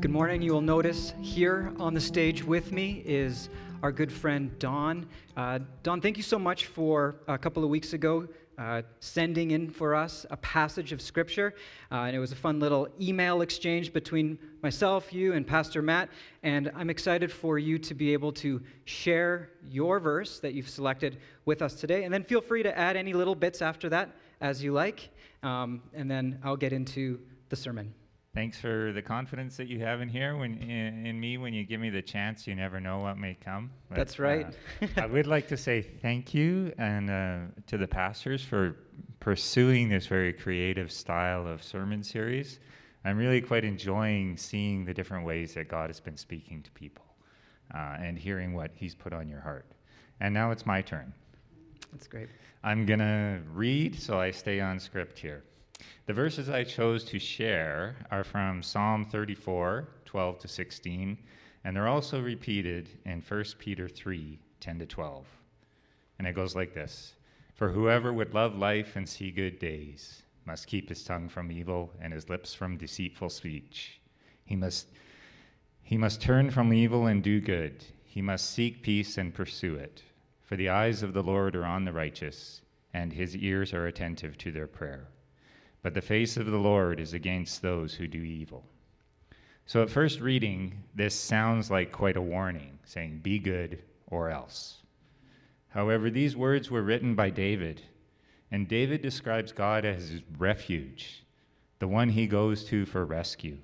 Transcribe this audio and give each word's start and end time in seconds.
Good 0.00 0.12
morning. 0.12 0.42
You 0.42 0.52
will 0.52 0.60
notice 0.60 1.12
here 1.20 1.72
on 1.80 1.92
the 1.92 2.00
stage 2.00 2.44
with 2.44 2.70
me 2.70 3.02
is 3.04 3.48
our 3.82 3.90
good 3.90 4.12
friend 4.12 4.56
Don. 4.60 5.08
Uh, 5.36 5.58
Don, 5.82 6.00
thank 6.00 6.16
you 6.16 6.22
so 6.22 6.38
much 6.38 6.66
for 6.66 7.16
a 7.26 7.36
couple 7.36 7.64
of 7.64 7.68
weeks 7.68 7.94
ago 7.94 8.28
uh, 8.58 8.82
sending 9.00 9.50
in 9.50 9.68
for 9.68 9.96
us 9.96 10.24
a 10.30 10.36
passage 10.36 10.92
of 10.92 11.02
Scripture. 11.02 11.52
Uh, 11.90 12.02
and 12.02 12.14
it 12.14 12.20
was 12.20 12.30
a 12.30 12.36
fun 12.36 12.60
little 12.60 12.86
email 13.00 13.40
exchange 13.40 13.92
between 13.92 14.38
myself, 14.62 15.12
you, 15.12 15.32
and 15.32 15.44
Pastor 15.44 15.82
Matt. 15.82 16.10
And 16.44 16.70
I'm 16.76 16.90
excited 16.90 17.32
for 17.32 17.58
you 17.58 17.76
to 17.80 17.92
be 17.92 18.12
able 18.12 18.30
to 18.34 18.62
share 18.84 19.50
your 19.68 19.98
verse 19.98 20.38
that 20.38 20.54
you've 20.54 20.68
selected 20.68 21.18
with 21.44 21.60
us 21.60 21.74
today. 21.74 22.04
And 22.04 22.14
then 22.14 22.22
feel 22.22 22.40
free 22.40 22.62
to 22.62 22.78
add 22.78 22.96
any 22.96 23.14
little 23.14 23.34
bits 23.34 23.60
after 23.62 23.88
that 23.88 24.14
as 24.40 24.62
you 24.62 24.72
like. 24.72 25.08
Um, 25.42 25.82
and 25.92 26.08
then 26.08 26.38
I'll 26.44 26.56
get 26.56 26.72
into 26.72 27.18
the 27.48 27.56
sermon. 27.56 27.94
Thanks 28.34 28.60
for 28.60 28.92
the 28.92 29.02
confidence 29.02 29.56
that 29.56 29.68
you 29.68 29.80
have 29.80 30.00
in 30.00 30.08
here 30.08 30.36
when 30.36 30.54
in, 30.58 31.06
in 31.06 31.18
me 31.18 31.38
when 31.38 31.54
you 31.54 31.64
give 31.64 31.80
me 31.80 31.90
the 31.90 32.02
chance. 32.02 32.46
You 32.46 32.54
never 32.54 32.78
know 32.78 32.98
what 33.00 33.18
may 33.18 33.34
come. 33.34 33.70
But, 33.88 33.96
That's 33.96 34.18
right. 34.18 34.46
Uh, 34.80 34.86
I 34.96 35.06
would 35.06 35.26
like 35.26 35.48
to 35.48 35.56
say 35.56 35.82
thank 35.82 36.34
you 36.34 36.72
and 36.78 37.10
uh, 37.10 37.38
to 37.66 37.78
the 37.78 37.88
pastors 37.88 38.44
for 38.44 38.76
pursuing 39.18 39.88
this 39.88 40.06
very 40.06 40.32
creative 40.32 40.92
style 40.92 41.46
of 41.46 41.62
sermon 41.62 42.02
series. 42.02 42.60
I'm 43.04 43.16
really 43.16 43.40
quite 43.40 43.64
enjoying 43.64 44.36
seeing 44.36 44.84
the 44.84 44.92
different 44.92 45.24
ways 45.24 45.54
that 45.54 45.68
God 45.68 45.88
has 45.88 45.98
been 45.98 46.16
speaking 46.16 46.62
to 46.62 46.70
people 46.72 47.04
uh, 47.74 47.96
and 47.98 48.18
hearing 48.18 48.54
what 48.54 48.70
He's 48.74 48.94
put 48.94 49.12
on 49.12 49.28
your 49.28 49.40
heart. 49.40 49.66
And 50.20 50.34
now 50.34 50.50
it's 50.50 50.66
my 50.66 50.82
turn. 50.82 51.12
That's 51.92 52.06
great. 52.06 52.28
I'm 52.62 52.84
gonna 52.86 53.40
read, 53.52 53.98
so 53.98 54.20
I 54.20 54.30
stay 54.30 54.60
on 54.60 54.78
script 54.78 55.18
here. 55.18 55.44
The 56.08 56.14
verses 56.14 56.48
I 56.48 56.64
chose 56.64 57.04
to 57.04 57.18
share 57.18 57.94
are 58.10 58.24
from 58.24 58.62
Psalm 58.62 59.04
34, 59.04 59.86
12 60.06 60.38
to 60.38 60.48
16, 60.48 61.18
and 61.62 61.76
they're 61.76 61.86
also 61.86 62.22
repeated 62.22 62.88
in 63.04 63.20
1 63.20 63.44
Peter 63.58 63.86
3, 63.86 64.38
10 64.58 64.78
to 64.78 64.86
12. 64.86 65.26
And 66.18 66.26
it 66.26 66.32
goes 66.32 66.56
like 66.56 66.72
this 66.72 67.14
For 67.52 67.68
whoever 67.68 68.10
would 68.10 68.32
love 68.32 68.56
life 68.56 68.96
and 68.96 69.06
see 69.06 69.30
good 69.30 69.58
days 69.58 70.22
must 70.46 70.66
keep 70.66 70.88
his 70.88 71.04
tongue 71.04 71.28
from 71.28 71.52
evil 71.52 71.92
and 72.00 72.14
his 72.14 72.30
lips 72.30 72.54
from 72.54 72.78
deceitful 72.78 73.28
speech. 73.28 74.00
He 74.46 74.56
must, 74.56 74.88
he 75.82 75.98
must 75.98 76.22
turn 76.22 76.50
from 76.50 76.72
evil 76.72 77.06
and 77.06 77.22
do 77.22 77.38
good. 77.38 77.84
He 78.02 78.22
must 78.22 78.50
seek 78.50 78.82
peace 78.82 79.18
and 79.18 79.34
pursue 79.34 79.74
it. 79.74 80.02
For 80.40 80.56
the 80.56 80.70
eyes 80.70 81.02
of 81.02 81.12
the 81.12 81.22
Lord 81.22 81.54
are 81.54 81.66
on 81.66 81.84
the 81.84 81.92
righteous, 81.92 82.62
and 82.94 83.12
his 83.12 83.36
ears 83.36 83.74
are 83.74 83.86
attentive 83.86 84.38
to 84.38 84.50
their 84.50 84.66
prayer 84.66 85.08
but 85.82 85.94
the 85.94 86.00
face 86.00 86.36
of 86.36 86.46
the 86.46 86.58
Lord 86.58 87.00
is 87.00 87.12
against 87.12 87.62
those 87.62 87.94
who 87.94 88.06
do 88.06 88.22
evil. 88.22 88.64
So, 89.66 89.82
at 89.82 89.90
first 89.90 90.20
reading, 90.20 90.82
this 90.94 91.14
sounds 91.14 91.70
like 91.70 91.92
quite 91.92 92.16
a 92.16 92.22
warning, 92.22 92.78
saying, 92.84 93.20
Be 93.22 93.38
good 93.38 93.82
or 94.06 94.30
else. 94.30 94.78
However, 95.68 96.10
these 96.10 96.36
words 96.36 96.70
were 96.70 96.82
written 96.82 97.14
by 97.14 97.30
David, 97.30 97.82
and 98.50 98.66
David 98.66 99.02
describes 99.02 99.52
God 99.52 99.84
as 99.84 100.08
his 100.08 100.22
refuge, 100.38 101.22
the 101.78 101.88
one 101.88 102.08
he 102.08 102.26
goes 102.26 102.64
to 102.64 102.86
for 102.86 103.04
rescue. 103.04 103.58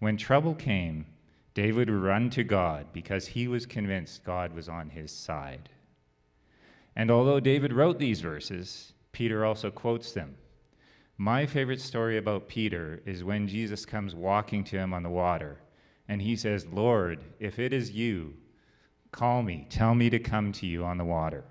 When 0.00 0.16
trouble 0.16 0.54
came, 0.54 1.06
David 1.54 1.88
would 1.88 2.02
run 2.02 2.30
to 2.30 2.44
God 2.44 2.86
because 2.92 3.28
he 3.28 3.48
was 3.48 3.66
convinced 3.66 4.24
God 4.24 4.52
was 4.54 4.68
on 4.68 4.90
his 4.90 5.10
side. 5.10 5.68
And 6.94 7.10
although 7.10 7.40
David 7.40 7.72
wrote 7.72 7.98
these 7.98 8.20
verses, 8.20 8.92
Peter 9.12 9.44
also 9.44 9.70
quotes 9.70 10.12
them 10.12 10.36
my 11.20 11.46
favorite 11.46 11.80
story 11.80 12.16
about 12.16 12.46
Peter 12.46 13.02
is 13.04 13.24
when 13.24 13.48
Jesus 13.48 13.84
comes 13.84 14.14
walking 14.14 14.62
to 14.62 14.78
him 14.78 14.94
on 14.94 15.02
the 15.02 15.10
water, 15.10 15.58
and 16.06 16.22
he 16.22 16.36
says, 16.36 16.64
Lord, 16.68 17.18
if 17.40 17.58
it 17.58 17.72
is 17.72 17.90
you, 17.90 18.34
call 19.10 19.42
me, 19.42 19.66
tell 19.68 19.96
me 19.96 20.10
to 20.10 20.20
come 20.20 20.52
to 20.52 20.66
you 20.66 20.84
on 20.84 20.96
the 20.96 21.04
water. 21.04 21.42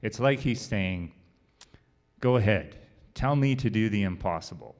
It's 0.00 0.18
like 0.18 0.40
he's 0.40 0.62
saying, 0.62 1.12
Go 2.20 2.36
ahead, 2.36 2.76
tell 3.12 3.36
me 3.36 3.54
to 3.56 3.68
do 3.68 3.90
the 3.90 4.04
impossible. 4.04 4.74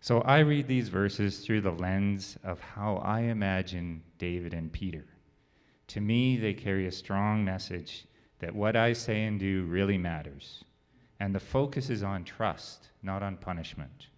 So 0.00 0.22
I 0.22 0.38
read 0.38 0.66
these 0.66 0.88
verses 0.88 1.40
through 1.40 1.60
the 1.60 1.72
lens 1.72 2.38
of 2.42 2.60
how 2.60 2.96
I 3.04 3.20
imagine 3.22 4.02
David 4.16 4.54
and 4.54 4.72
Peter. 4.72 5.04
To 5.88 6.00
me, 6.00 6.38
they 6.38 6.54
carry 6.54 6.86
a 6.86 6.92
strong 6.92 7.44
message 7.44 8.06
that 8.38 8.54
what 8.54 8.74
I 8.74 8.94
say 8.94 9.24
and 9.24 9.38
do 9.38 9.64
really 9.64 9.98
matters 9.98 10.64
and 11.20 11.34
the 11.34 11.40
focus 11.40 11.90
is 11.90 12.02
on 12.02 12.24
trust, 12.24 12.88
not 13.02 13.22
on 13.22 13.36
punishment. 13.36 14.08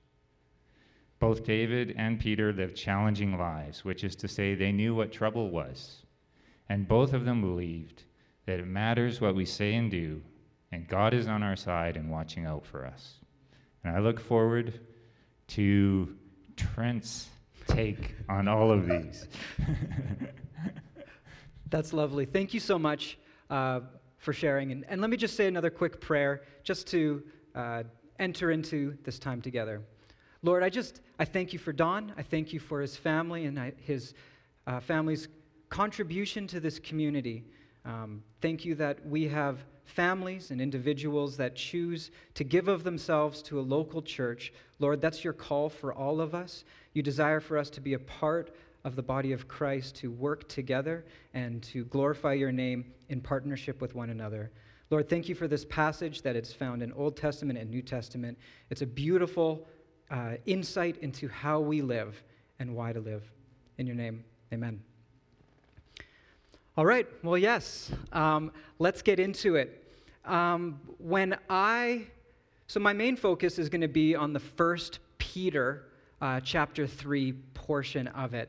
Both 1.19 1.45
David 1.45 1.95
and 1.97 2.21
Peter 2.21 2.53
lived 2.53 2.77
challenging 2.77 3.37
lives, 3.37 3.85
which 3.85 4.05
is 4.05 4.15
to 4.17 4.29
say, 4.29 4.55
they 4.55 4.73
knew 4.73 4.95
what 4.95 5.13
trouble 5.13 5.51
was. 5.51 6.03
And 6.69 6.87
both 6.87 7.13
of 7.13 7.25
them 7.25 7.41
believed 7.41 8.05
that 8.47 8.61
it 8.61 8.67
matters 8.67 9.21
what 9.21 9.35
we 9.35 9.45
say 9.45 9.75
and 9.75 9.91
do, 9.91 10.23
and 10.71 10.87
God 10.87 11.15
is 11.15 11.27
on 11.27 11.43
our 11.43 11.57
side 11.57 11.97
and 11.97 12.11
watching 12.11 12.47
out 12.47 12.65
for 12.65 12.87
us. 12.87 13.15
And 13.83 13.97
I 13.97 14.01
look 14.01 14.21
forward 14.21 14.81
to 15.49 16.15
Trent's 16.57 17.29
take 17.67 18.15
on 18.29 18.49
all 18.49 18.71
of 18.71 18.87
these. 18.87 19.27
That's 21.71 21.93
lovely. 21.93 22.25
Thank 22.25 22.55
you 22.55 22.61
so 22.61 22.79
much. 22.79 23.19
Uh, 23.51 23.81
for 24.19 24.33
sharing. 24.33 24.73
And, 24.73 24.85
and 24.89 25.01
let 25.01 25.11
me 25.11 25.17
just 25.17 25.37
say 25.37 25.47
another 25.47 25.71
quick 25.71 26.01
prayer 26.01 26.43
just 26.63 26.87
to 26.89 27.23
uh, 27.55 27.83
enter 28.19 28.51
into 28.51 28.97
this 29.05 29.19
time 29.19 29.41
together. 29.41 29.83
Lord, 30.43 30.63
I 30.63 30.69
just, 30.69 31.01
I 31.19 31.25
thank 31.25 31.53
you 31.53 31.59
for 31.59 31.73
Don. 31.73 32.13
I 32.17 32.23
thank 32.23 32.53
you 32.53 32.61
for 32.61 32.81
his 32.81 32.97
family 32.97 33.47
and 33.47 33.59
I, 33.59 33.73
his 33.81 34.15
uh, 34.67 34.81
family's 34.81 35.29
contribution 35.69 36.47
to 36.49 36.61
this 36.61 36.79
community. 36.79 37.45
Um, 37.85 38.23
thank 38.41 38.65
you 38.65 38.75
that 38.77 39.05
we 39.07 39.29
have 39.29 39.65
families 39.85 40.51
and 40.51 40.61
individuals 40.61 41.37
that 41.39 41.57
choose 41.57 42.11
to 42.35 42.45
give 42.45 42.69
of 42.69 42.85
themselves 42.85 43.43
to 43.43 43.59
a 43.59 43.63
local 43.63 44.03
church. 44.03 44.53
Lord, 44.79 45.01
that's 45.01 45.25
your 45.25 45.33
call 45.33 45.69
for 45.69 45.93
all 45.93 46.21
of 46.21 46.35
us. 46.35 46.65
You 46.93 47.03
desire 47.03 47.41
for 47.41 47.57
us 47.57 47.71
to 47.71 47.81
be 47.81 47.95
a 47.95 47.99
part 47.99 48.55
of 48.85 48.97
the 48.97 49.03
body 49.03 49.33
of 49.33 49.49
Christ 49.49 49.97
to 49.97 50.11
work 50.11 50.49
together 50.49 51.05
and 51.35 51.63
to 51.65 51.85
glorify 51.87 52.35
your 52.35 52.53
name 52.53 52.93
in 53.09 53.21
partnership 53.21 53.81
with 53.81 53.95
one 53.95 54.11
another. 54.11 54.51
Lord, 54.91 55.09
thank 55.09 55.29
you 55.29 55.35
for 55.35 55.47
this 55.47 55.65
passage 55.65 56.23
that 56.23 56.37
it's 56.37 56.53
found 56.53 56.83
in 56.83 56.93
Old 56.93 57.17
Testament 57.17 57.59
and 57.59 57.71
New 57.71 57.83
Testament. 57.83 58.39
It's 58.71 58.83
a 58.83 58.87
beautiful 58.87 59.67
uh, 60.11 60.35
insight 60.47 60.97
into 60.99 61.29
how 61.29 61.61
we 61.61 61.83
live 61.83 62.23
and 62.59 62.75
why 62.75 62.93
to 62.93 63.01
live. 63.01 63.23
In 63.77 63.87
your 63.87 63.97
name, 63.97 64.25
amen. 64.53 64.81
All 66.77 66.87
right, 66.87 67.07
well, 67.23 67.37
yes, 67.37 67.91
um, 68.13 68.53
let's 68.79 69.03
get 69.03 69.19
into 69.19 69.57
it. 69.57 69.85
Um, 70.25 70.81
when 70.99 71.37
I, 71.51 72.07
so 72.67 72.81
my 72.81 72.93
main 72.93 73.17
focus 73.17 73.59
is 73.59 73.69
going 73.69 73.81
to 73.81 73.89
be 73.89 74.15
on 74.15 74.33
the 74.33 74.41
first 74.41 75.01
Peter 75.19 75.85
uh, 76.21 76.41
chapter 76.41 76.87
3 76.87 77.33
portion 77.55 78.09
of 78.09 78.33
it. 78.35 78.49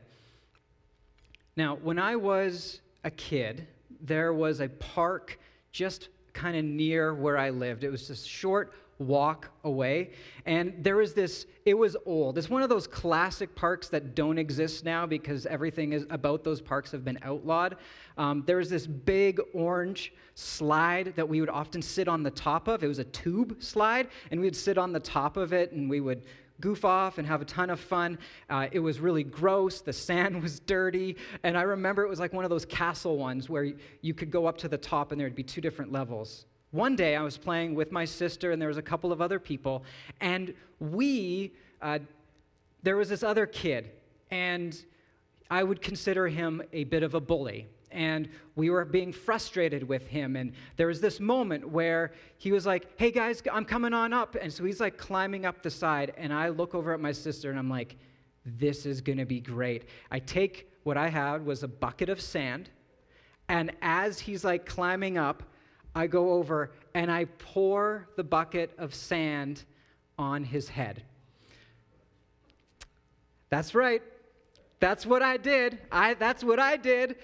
Now, 1.56 1.76
when 1.76 1.98
I 1.98 2.16
was 2.16 2.80
a 3.04 3.10
kid, 3.10 3.66
there 4.00 4.32
was 4.32 4.60
a 4.60 4.68
park 4.68 5.38
just 5.72 6.08
kind 6.32 6.56
of 6.56 6.64
near 6.64 7.14
where 7.14 7.36
I 7.36 7.50
lived. 7.50 7.84
It 7.84 7.90
was 7.90 8.06
just 8.06 8.28
short 8.28 8.72
walk 9.00 9.50
away. 9.64 10.10
And 10.46 10.74
there 10.78 10.96
was 10.96 11.14
this, 11.14 11.46
it 11.64 11.74
was 11.74 11.96
old. 12.04 12.36
It's 12.38 12.50
one 12.50 12.62
of 12.62 12.68
those 12.68 12.86
classic 12.86 13.54
parks 13.56 13.88
that 13.88 14.14
don't 14.14 14.38
exist 14.38 14.84
now 14.84 15.06
because 15.06 15.46
everything 15.46 15.92
is 15.92 16.06
about 16.10 16.44
those 16.44 16.60
parks 16.60 16.92
have 16.92 17.04
been 17.04 17.18
outlawed. 17.22 17.76
Um, 18.18 18.44
there 18.46 18.58
was 18.58 18.68
this 18.68 18.86
big 18.86 19.40
orange 19.54 20.12
slide 20.34 21.14
that 21.16 21.28
we 21.28 21.40
would 21.40 21.50
often 21.50 21.80
sit 21.80 22.08
on 22.08 22.22
the 22.22 22.30
top 22.30 22.68
of. 22.68 22.84
It 22.84 22.88
was 22.88 22.98
a 22.98 23.04
tube 23.04 23.56
slide, 23.62 24.08
and 24.30 24.38
we 24.38 24.46
would 24.46 24.56
sit 24.56 24.76
on 24.76 24.92
the 24.92 25.00
top 25.00 25.36
of 25.36 25.52
it 25.52 25.72
and 25.72 25.88
we 25.88 26.00
would 26.00 26.22
goof 26.60 26.84
off 26.84 27.18
and 27.18 27.26
have 27.26 27.42
a 27.42 27.44
ton 27.44 27.70
of 27.70 27.80
fun. 27.80 28.18
Uh, 28.48 28.68
it 28.72 28.80
was 28.80 29.00
really 29.00 29.24
gross. 29.24 29.80
The 29.80 29.92
sand 29.92 30.42
was 30.42 30.60
dirty. 30.60 31.16
And 31.42 31.56
I 31.56 31.62
remember 31.62 32.02
it 32.02 32.08
was 32.08 32.20
like 32.20 32.32
one 32.32 32.44
of 32.44 32.50
those 32.50 32.64
castle 32.64 33.16
ones 33.16 33.48
where 33.48 33.72
you 34.02 34.14
could 34.14 34.30
go 34.30 34.46
up 34.46 34.58
to 34.58 34.68
the 34.68 34.78
top 34.78 35.12
and 35.12 35.20
there'd 35.20 35.34
be 35.34 35.42
two 35.42 35.60
different 35.60 35.92
levels. 35.92 36.46
One 36.72 36.94
day 36.94 37.16
I 37.16 37.22
was 37.22 37.36
playing 37.36 37.74
with 37.74 37.90
my 37.90 38.04
sister 38.04 38.52
and 38.52 38.62
there 38.62 38.68
was 38.68 38.76
a 38.76 38.82
couple 38.82 39.10
of 39.10 39.20
other 39.20 39.40
people, 39.40 39.82
and 40.20 40.54
we, 40.78 41.52
uh, 41.82 41.98
there 42.84 42.96
was 42.96 43.08
this 43.08 43.24
other 43.24 43.44
kid, 43.44 43.90
and 44.30 44.80
I 45.50 45.64
would 45.64 45.82
consider 45.82 46.28
him 46.28 46.62
a 46.72 46.84
bit 46.84 47.02
of 47.02 47.14
a 47.14 47.20
bully 47.20 47.66
and 47.92 48.28
we 48.56 48.70
were 48.70 48.84
being 48.84 49.12
frustrated 49.12 49.86
with 49.86 50.06
him. 50.06 50.36
And 50.36 50.52
there 50.76 50.86
was 50.86 51.00
this 51.00 51.20
moment 51.20 51.68
where 51.68 52.12
he 52.38 52.52
was 52.52 52.66
like, 52.66 52.86
Hey 52.96 53.10
guys, 53.10 53.42
I'm 53.50 53.64
coming 53.64 53.92
on 53.92 54.12
up. 54.12 54.36
And 54.40 54.52
so 54.52 54.64
he's 54.64 54.80
like 54.80 54.98
climbing 54.98 55.46
up 55.46 55.62
the 55.62 55.70
side. 55.70 56.12
And 56.16 56.32
I 56.32 56.48
look 56.48 56.74
over 56.74 56.92
at 56.92 57.00
my 57.00 57.12
sister 57.12 57.50
and 57.50 57.58
I'm 57.58 57.70
like, 57.70 57.96
This 58.44 58.86
is 58.86 59.00
going 59.00 59.18
to 59.18 59.24
be 59.24 59.40
great. 59.40 59.84
I 60.10 60.18
take 60.18 60.68
what 60.84 60.96
I 60.96 61.08
had 61.08 61.44
was 61.44 61.62
a 61.62 61.68
bucket 61.68 62.08
of 62.08 62.20
sand. 62.20 62.70
And 63.48 63.72
as 63.82 64.20
he's 64.20 64.44
like 64.44 64.66
climbing 64.66 65.18
up, 65.18 65.42
I 65.94 66.06
go 66.06 66.32
over 66.32 66.70
and 66.94 67.10
I 67.10 67.24
pour 67.24 68.08
the 68.16 68.22
bucket 68.22 68.70
of 68.78 68.94
sand 68.94 69.64
on 70.18 70.44
his 70.44 70.68
head. 70.68 71.02
That's 73.48 73.74
right. 73.74 74.02
That's 74.78 75.04
what 75.04 75.22
I 75.22 75.36
did. 75.36 75.78
I, 75.90 76.14
that's 76.14 76.44
what 76.44 76.60
I 76.60 76.76
did 76.76 77.16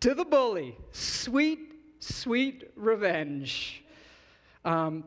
to 0.00 0.14
the 0.14 0.24
bully. 0.24 0.76
Sweet, 0.92 1.72
sweet 2.00 2.70
revenge. 2.76 3.84
Um, 4.64 5.04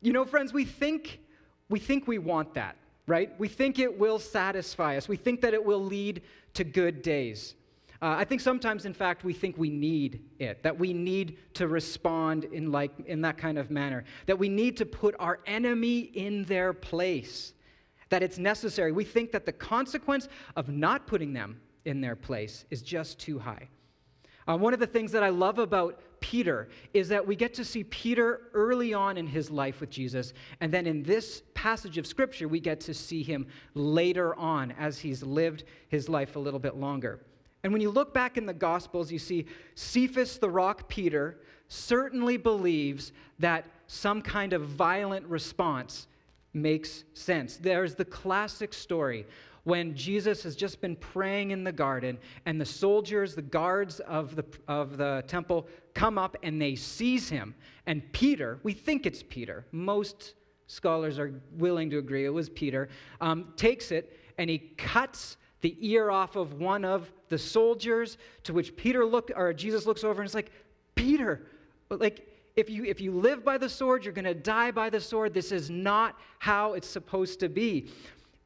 you 0.00 0.12
know, 0.12 0.24
friends, 0.24 0.52
we 0.52 0.64
think, 0.64 1.20
we 1.68 1.78
think 1.78 2.06
we 2.06 2.18
want 2.18 2.54
that, 2.54 2.76
right? 3.06 3.38
We 3.38 3.48
think 3.48 3.78
it 3.78 3.98
will 3.98 4.18
satisfy 4.18 4.96
us. 4.96 5.08
We 5.08 5.16
think 5.16 5.40
that 5.40 5.54
it 5.54 5.64
will 5.64 5.84
lead 5.84 6.22
to 6.54 6.64
good 6.64 7.02
days. 7.02 7.54
Uh, 8.02 8.14
I 8.18 8.24
think 8.24 8.40
sometimes, 8.40 8.84
in 8.84 8.92
fact, 8.92 9.24
we 9.24 9.32
think 9.32 9.56
we 9.56 9.70
need 9.70 10.22
it, 10.38 10.62
that 10.62 10.78
we 10.78 10.92
need 10.92 11.38
to 11.54 11.66
respond 11.66 12.44
in, 12.44 12.70
like, 12.70 12.92
in 13.06 13.22
that 13.22 13.38
kind 13.38 13.58
of 13.58 13.70
manner, 13.70 14.04
that 14.26 14.38
we 14.38 14.50
need 14.50 14.76
to 14.76 14.86
put 14.86 15.14
our 15.18 15.40
enemy 15.46 16.00
in 16.00 16.44
their 16.44 16.74
place, 16.74 17.54
that 18.10 18.22
it's 18.22 18.38
necessary. 18.38 18.92
We 18.92 19.04
think 19.04 19.32
that 19.32 19.46
the 19.46 19.52
consequence 19.52 20.28
of 20.56 20.68
not 20.68 21.06
putting 21.06 21.32
them 21.32 21.60
in 21.86 22.02
their 22.02 22.16
place 22.16 22.66
is 22.70 22.82
just 22.82 23.18
too 23.18 23.38
high. 23.38 23.68
Uh, 24.48 24.56
one 24.56 24.72
of 24.72 24.80
the 24.80 24.86
things 24.86 25.12
that 25.12 25.22
I 25.22 25.28
love 25.28 25.58
about 25.58 26.00
Peter 26.20 26.68
is 26.94 27.08
that 27.08 27.26
we 27.26 27.36
get 27.36 27.54
to 27.54 27.64
see 27.64 27.84
Peter 27.84 28.42
early 28.54 28.94
on 28.94 29.16
in 29.16 29.26
his 29.26 29.50
life 29.50 29.80
with 29.80 29.90
Jesus, 29.90 30.32
and 30.60 30.72
then 30.72 30.86
in 30.86 31.02
this 31.02 31.42
passage 31.54 31.98
of 31.98 32.06
Scripture, 32.06 32.48
we 32.48 32.60
get 32.60 32.80
to 32.80 32.94
see 32.94 33.22
him 33.22 33.46
later 33.74 34.34
on 34.36 34.72
as 34.72 34.98
he's 34.98 35.22
lived 35.22 35.64
his 35.88 36.08
life 36.08 36.36
a 36.36 36.38
little 36.38 36.60
bit 36.60 36.76
longer. 36.76 37.20
And 37.64 37.72
when 37.72 37.82
you 37.82 37.90
look 37.90 38.14
back 38.14 38.36
in 38.36 38.46
the 38.46 38.54
Gospels, 38.54 39.10
you 39.10 39.18
see 39.18 39.46
Cephas 39.74 40.38
the 40.38 40.48
rock 40.48 40.88
Peter 40.88 41.38
certainly 41.68 42.36
believes 42.36 43.12
that 43.38 43.66
some 43.88 44.22
kind 44.22 44.52
of 44.52 44.62
violent 44.62 45.26
response 45.26 46.06
makes 46.52 47.04
sense. 47.14 47.56
There's 47.56 47.94
the 47.94 48.04
classic 48.04 48.72
story 48.72 49.26
when 49.66 49.96
Jesus 49.96 50.44
has 50.44 50.54
just 50.54 50.80
been 50.80 50.94
praying 50.94 51.50
in 51.50 51.64
the 51.64 51.72
garden, 51.72 52.18
and 52.46 52.60
the 52.60 52.64
soldiers, 52.64 53.34
the 53.34 53.42
guards 53.42 53.98
of 53.98 54.36
the, 54.36 54.44
of 54.68 54.96
the 54.96 55.24
temple, 55.26 55.66
come 55.92 56.18
up 56.18 56.36
and 56.44 56.62
they 56.62 56.76
seize 56.76 57.28
him. 57.28 57.52
And 57.84 58.00
Peter, 58.12 58.60
we 58.62 58.72
think 58.72 59.06
it's 59.06 59.24
Peter, 59.24 59.66
most 59.72 60.34
scholars 60.68 61.18
are 61.18 61.42
willing 61.56 61.90
to 61.90 61.98
agree 61.98 62.24
it 62.24 62.28
was 62.28 62.48
Peter, 62.48 62.88
um, 63.20 63.54
takes 63.56 63.90
it 63.90 64.16
and 64.38 64.48
he 64.48 64.58
cuts 64.58 65.36
the 65.62 65.76
ear 65.80 66.12
off 66.12 66.36
of 66.36 66.60
one 66.60 66.84
of 66.84 67.10
the 67.28 67.38
soldiers, 67.38 68.18
to 68.44 68.52
which 68.52 68.76
Peter 68.76 69.04
looked, 69.04 69.32
or 69.34 69.52
Jesus 69.52 69.84
looks 69.84 70.04
over 70.04 70.22
and 70.22 70.28
is 70.28 70.34
like, 70.34 70.52
Peter, 70.94 71.44
like, 71.90 72.24
if 72.54 72.70
you, 72.70 72.84
if 72.84 73.00
you 73.00 73.10
live 73.10 73.44
by 73.44 73.58
the 73.58 73.68
sword, 73.68 74.04
you're 74.04 74.14
going 74.14 74.26
to 74.26 74.32
die 74.32 74.70
by 74.70 74.90
the 74.90 75.00
sword. 75.00 75.34
This 75.34 75.50
is 75.50 75.70
not 75.70 76.16
how 76.38 76.74
it's 76.74 76.88
supposed 76.88 77.40
to 77.40 77.48
be. 77.48 77.88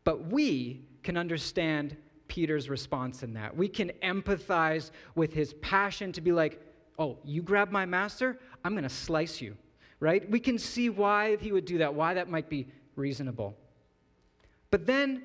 But 0.03 0.33
we 0.33 0.81
can 1.03 1.17
understand 1.17 1.97
Peter's 2.29 2.69
response 2.69 3.23
in 3.23 3.35
that. 3.35 3.57
We 3.57 3.69
can 3.69 3.91
empathize 4.03 4.91
with 5.15 5.33
his 5.33 5.55
passion 5.55 6.13
to 6.13 6.21
be 6.21 6.33
like, 6.33 6.61
oh, 6.99 7.19
you 7.25 7.43
grab 7.43 7.71
my 7.71 7.87
master, 7.87 8.39
I'm 8.65 8.73
going 8.73 8.85
to 8.85 8.89
slice 8.89 9.41
you, 9.41 9.57
right? 9.99 10.29
We 10.31 10.39
can 10.39 10.59
see 10.59 10.91
why 10.91 11.37
he 11.37 11.51
would 11.51 11.65
do 11.65 11.79
that, 11.79 11.95
why 11.95 12.15
that 12.15 12.29
might 12.29 12.49
be 12.49 12.69
reasonable. 12.95 13.57
But 14.71 14.87
then 14.87 15.25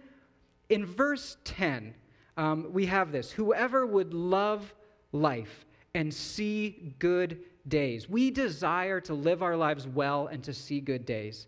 in 0.70 0.86
verse 0.86 1.38
10, 1.44 1.94
um, 2.38 2.68
we 2.72 2.86
have 2.88 3.12
this 3.12 3.32
whoever 3.32 3.86
would 3.86 4.14
love 4.14 4.74
life 5.12 5.66
and 5.94 6.14
see 6.14 6.96
good 7.00 7.40
days. 7.68 8.10
We 8.10 8.32
desire 8.32 9.00
to 9.02 9.14
live 9.14 9.42
our 9.42 9.56
lives 9.56 9.88
well 9.88 10.28
and 10.28 10.44
to 10.44 10.54
see 10.54 10.80
good 10.82 11.06
days. 11.06 11.48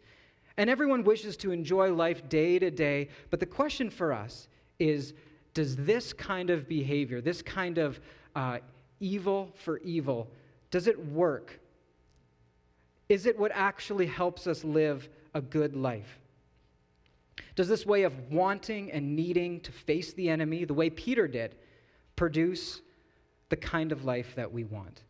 And 0.58 0.70
everyone 0.70 1.04
wishes 1.04 1.38
to 1.38 1.52
enjoy 1.52 1.94
life 1.94 2.28
day 2.30 2.58
to 2.60 2.72
day, 2.72 3.10
but 3.30 3.40
the 3.40 3.46
question 3.46 3.90
for 3.90 4.12
us 4.12 4.48
is 4.80 5.14
does 5.54 5.76
this 5.76 6.14
kind 6.14 6.50
of 6.50 6.68
behavior, 6.68 7.22
this 7.22 7.42
kind 7.42 7.78
of 7.78 8.00
uh, 8.36 8.60
evil 9.00 9.52
for 9.56 9.80
evil, 9.80 10.28
does 10.72 10.88
it 10.88 11.08
work? 11.08 11.60
Is 13.10 13.26
it 13.26 13.38
what 13.40 13.52
actually 13.54 14.06
helps 14.06 14.48
us 14.48 14.64
live 14.64 15.08
a 15.34 15.42
good 15.42 15.76
life? 15.76 16.20
Does 17.56 17.68
this 17.68 17.86
way 17.86 18.04
of 18.04 18.32
wanting 18.32 18.92
and 18.92 19.16
needing 19.16 19.62
to 19.62 19.72
face 19.72 20.14
the 20.14 20.30
enemy, 20.30 20.66
the 20.66 20.74
way 20.74 20.90
Peter 20.90 21.28
did, 21.28 21.56
produce 22.16 22.82
the 23.50 23.56
kind 23.56 23.92
of 23.92 24.06
life 24.06 24.36
that 24.36 24.52
we 24.52 24.64
want? 24.64 25.02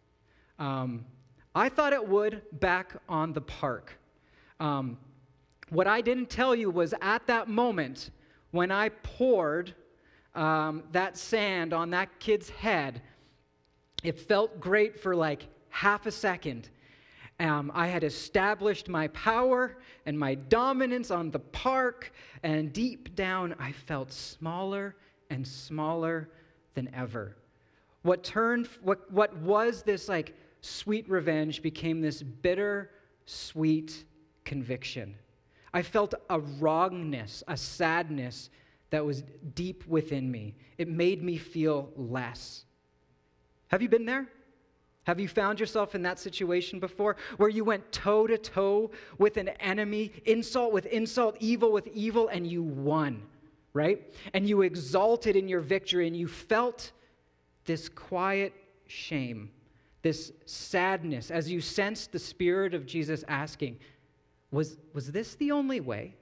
Um, 0.60 1.06
I 1.56 1.70
thought 1.70 1.94
it 1.94 2.08
would 2.08 2.42
back 2.54 2.96
on 3.10 3.34
the 3.34 3.42
park. 3.42 3.98
Um, 4.60 4.98
what 5.70 5.88
I 5.88 6.02
didn't 6.02 6.30
tell 6.30 6.56
you 6.56 6.70
was 6.70 6.94
at 7.02 7.28
that 7.28 7.48
moment 7.48 8.12
when 8.52 8.72
I 8.72 8.90
poured 8.90 9.74
um, 10.36 10.84
that 10.92 11.18
sand 11.18 11.74
on 11.74 11.90
that 11.92 12.20
kid's 12.20 12.50
head, 12.50 13.02
it 14.04 14.20
felt 14.20 14.60
great 14.60 15.00
for 15.00 15.16
like 15.16 15.48
half 15.70 16.06
a 16.06 16.12
second. 16.12 16.70
Um, 17.40 17.72
I 17.74 17.88
had 17.88 18.04
established 18.04 18.88
my 18.88 19.10
power 19.10 19.78
and 20.06 20.18
my 20.18 20.36
dominance 20.36 21.12
on 21.12 21.30
the 21.30 21.40
park, 21.40 22.12
and 22.42 22.74
deep 22.74 23.16
down, 23.16 23.54
I 23.60 23.72
felt 23.72 24.12
smaller 24.12 24.96
and 25.30 25.48
smaller 25.48 26.30
than 26.74 26.90
ever. 26.96 27.36
What 28.02 28.24
turned, 28.24 28.68
what, 28.82 29.12
what 29.12 29.36
was 29.38 29.84
this 29.84 30.08
like 30.08 30.36
sweet 30.62 31.10
revenge 31.10 31.62
became 31.62 32.02
this 32.02 32.24
bitter, 32.24 32.92
sweet 33.26 34.06
conviction. 34.46 35.16
I 35.78 35.84
felt 35.84 36.16
a 36.28 36.40
wrongness, 36.40 37.44
a 37.48 37.56
sadness 37.56 38.50
that 38.90 39.06
was 39.06 39.24
deep 39.54 39.86
within 39.86 40.32
me. 40.32 40.56
It 40.80 40.88
made 40.88 41.22
me 41.22 41.38
feel 41.38 41.92
less. 41.96 42.66
Have 43.68 43.84
you 43.84 43.88
been 43.88 44.08
there? 44.08 44.26
Have 45.04 45.20
you 45.20 45.28
found 45.28 45.60
yourself 45.60 45.94
in 45.94 46.02
that 46.02 46.18
situation 46.18 46.80
before 46.80 47.16
where 47.38 47.48
you 47.48 47.64
went 47.64 47.92
toe 47.92 48.26
to 48.26 48.40
toe 48.40 48.90
with 49.20 49.38
an 49.38 49.50
enemy, 49.60 50.14
insult 50.26 50.74
with 50.74 50.88
insult, 50.88 51.38
evil 51.40 51.72
with 51.72 51.86
evil, 51.94 52.28
and 52.28 52.48
you 52.48 52.64
won, 52.64 53.22
right? 53.74 54.02
And 54.34 54.50
you 54.50 54.64
exalted 54.64 55.36
in 55.36 55.48
your 55.48 55.62
victory 55.62 56.08
and 56.08 56.18
you 56.18 56.28
felt 56.28 56.92
this 57.66 57.88
quiet 57.88 58.52
shame, 58.88 59.52
this 60.02 60.32
sadness 60.48 61.30
as 61.30 61.52
you 61.52 61.62
sensed 61.62 62.14
the 62.14 62.20
Spirit 62.20 62.74
of 62.74 62.88
Jesus 62.88 63.24
asking, 63.28 63.78
was, 64.52 64.78
was 64.94 65.12
this 65.12 65.36
the 65.36 65.52
only 65.52 65.80
way? 65.80 66.16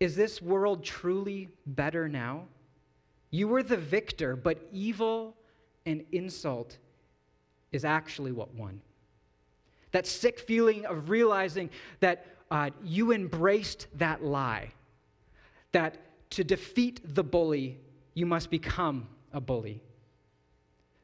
Is 0.00 0.16
this 0.16 0.40
world 0.42 0.84
truly 0.84 1.48
better 1.66 2.08
now? 2.08 2.44
You 3.30 3.48
were 3.48 3.62
the 3.62 3.76
victor, 3.76 4.36
but 4.36 4.68
evil 4.72 5.36
and 5.86 6.04
insult 6.12 6.78
is 7.72 7.84
actually 7.84 8.32
what 8.32 8.54
won. 8.54 8.80
That 9.92 10.06
sick 10.06 10.38
feeling 10.38 10.86
of 10.86 11.10
realizing 11.10 11.70
that 12.00 12.26
uh, 12.50 12.70
you 12.82 13.12
embraced 13.12 13.86
that 13.94 14.24
lie, 14.24 14.72
that 15.72 15.98
to 16.30 16.44
defeat 16.44 17.00
the 17.14 17.24
bully, 17.24 17.78
you 18.14 18.26
must 18.26 18.50
become 18.50 19.08
a 19.32 19.40
bully. 19.40 19.82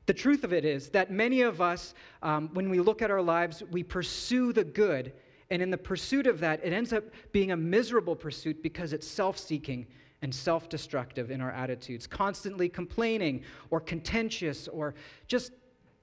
The 0.06 0.14
truth 0.14 0.44
of 0.44 0.52
it 0.52 0.64
is 0.64 0.88
that 0.90 1.10
many 1.10 1.42
of 1.42 1.60
us, 1.60 1.94
um, 2.22 2.50
when 2.52 2.68
we 2.68 2.80
look 2.80 3.02
at 3.02 3.10
our 3.10 3.22
lives, 3.22 3.62
we 3.70 3.82
pursue 3.82 4.52
the 4.52 4.64
good 4.64 5.12
and 5.50 5.60
in 5.60 5.70
the 5.70 5.78
pursuit 5.78 6.26
of 6.26 6.40
that, 6.40 6.64
it 6.64 6.72
ends 6.72 6.92
up 6.92 7.04
being 7.32 7.50
a 7.50 7.56
miserable 7.56 8.14
pursuit 8.14 8.62
because 8.62 8.92
it's 8.92 9.06
self 9.06 9.38
seeking 9.38 9.86
and 10.22 10.34
self 10.34 10.68
destructive 10.68 11.30
in 11.30 11.40
our 11.40 11.50
attitudes, 11.50 12.06
constantly 12.06 12.68
complaining 12.68 13.42
or 13.70 13.80
contentious 13.80 14.68
or 14.68 14.94
just 15.26 15.52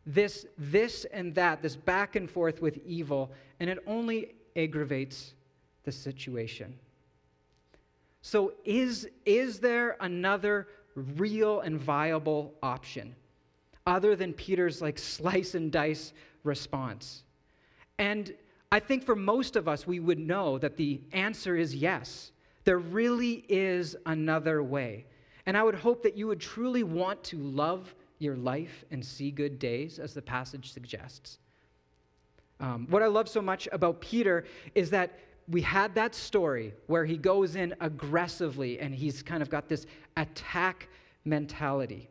this, 0.06 0.46
this 0.58 1.06
and 1.06 1.36
that, 1.36 1.62
this 1.62 1.76
back 1.76 2.16
and 2.16 2.30
forth 2.30 2.62
with 2.62 2.80
evil, 2.86 3.32
and 3.60 3.70
it 3.70 3.80
only 3.86 4.36
aggravates 4.56 5.34
the 5.84 5.92
situation. 5.92 6.78
So, 8.22 8.54
is, 8.66 9.08
is 9.26 9.60
there 9.60 9.96
another 10.02 10.68
real 10.96 11.62
and 11.62 11.80
viable 11.80 12.54
option 12.64 13.16
other 13.86 14.16
than 14.16 14.34
Peter's 14.34 14.82
like 14.82 14.98
slice 14.98 15.56
and 15.56 15.72
dice 15.72 16.12
response? 16.44 17.24
And 17.98 18.34
I 18.72 18.80
think 18.80 19.04
for 19.04 19.16
most 19.16 19.56
of 19.56 19.68
us, 19.68 19.88
we 19.88 20.00
would 20.00 20.20
know 20.20 20.58
that 20.58 20.76
the 20.76 21.02
answer 21.14 21.56
is 21.56 21.74
yes. 21.74 22.32
There 22.66 22.78
really 22.78 23.46
is 23.48 23.96
another 24.06 24.62
way. 24.62 25.06
And 25.46 25.56
I 25.56 25.64
would 25.64 25.76
hope 25.76 26.04
that 26.04 26.18
you 26.18 26.28
would 26.28 26.42
truly 26.42 26.84
want 26.84 27.24
to 27.26 27.38
love 27.38 27.96
your 28.20 28.36
life 28.36 28.84
and 28.92 29.06
see 29.06 29.32
good 29.32 29.60
days, 29.60 30.00
as 30.00 30.14
the 30.14 30.22
passage 30.22 30.74
suggests. 30.74 31.40
Um, 32.60 32.88
what 32.90 33.04
I 33.04 33.08
love 33.08 33.30
so 33.30 33.42
much 33.42 33.70
about 33.72 34.02
Peter 34.02 34.44
is 34.76 34.90
that 34.90 35.18
we 35.48 35.62
had 35.62 35.96
that 35.96 36.14
story 36.14 36.74
where 36.88 37.06
he 37.06 37.18
goes 37.18 37.56
in 37.56 37.74
aggressively 37.80 38.80
and 38.80 38.94
he's 38.94 39.24
kind 39.24 39.42
of 39.42 39.50
got 39.50 39.70
this 39.70 39.86
attack 40.18 40.90
mentality. 41.24 42.10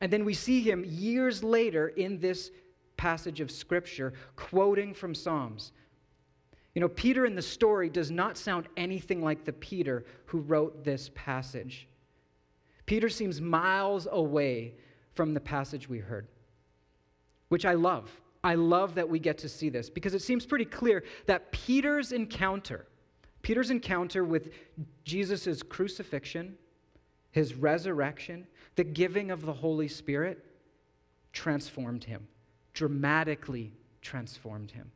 And 0.00 0.12
then 0.12 0.24
we 0.24 0.34
see 0.34 0.60
him 0.60 0.84
years 0.84 1.44
later 1.44 1.88
in 1.88 2.18
this 2.18 2.50
passage 2.96 3.40
of 3.40 3.50
Scripture 3.50 4.14
quoting 4.34 4.94
from 4.94 5.14
Psalms. 5.14 5.72
You 6.74 6.80
know, 6.80 6.88
Peter 6.88 7.24
in 7.24 7.36
the 7.36 7.42
story 7.42 7.88
does 7.88 8.10
not 8.10 8.36
sound 8.36 8.66
anything 8.76 9.22
like 9.22 9.44
the 9.44 9.52
Peter 9.52 10.04
who 10.26 10.40
wrote 10.40 10.84
this 10.84 11.10
passage. 11.14 11.86
Peter 12.84 13.08
seems 13.08 13.40
miles 13.40 14.08
away 14.10 14.74
from 15.14 15.34
the 15.34 15.40
passage 15.40 15.88
we 15.88 16.00
heard, 16.00 16.26
which 17.48 17.64
I 17.64 17.74
love. 17.74 18.10
I 18.42 18.56
love 18.56 18.96
that 18.96 19.08
we 19.08 19.18
get 19.20 19.38
to 19.38 19.48
see 19.48 19.68
this 19.68 19.88
because 19.88 20.14
it 20.14 20.20
seems 20.20 20.44
pretty 20.44 20.66
clear 20.66 21.04
that 21.26 21.50
Peter's 21.52 22.12
encounter, 22.12 22.86
Peter's 23.40 23.70
encounter 23.70 24.24
with 24.24 24.50
Jesus' 25.04 25.62
crucifixion, 25.62 26.56
his 27.30 27.54
resurrection, 27.54 28.46
the 28.76 28.84
giving 28.84 29.30
of 29.30 29.46
the 29.46 29.52
Holy 29.52 29.88
Spirit, 29.88 30.44
transformed 31.32 32.04
him, 32.04 32.26
dramatically 32.74 33.72
transformed 34.02 34.72
him. 34.72 34.90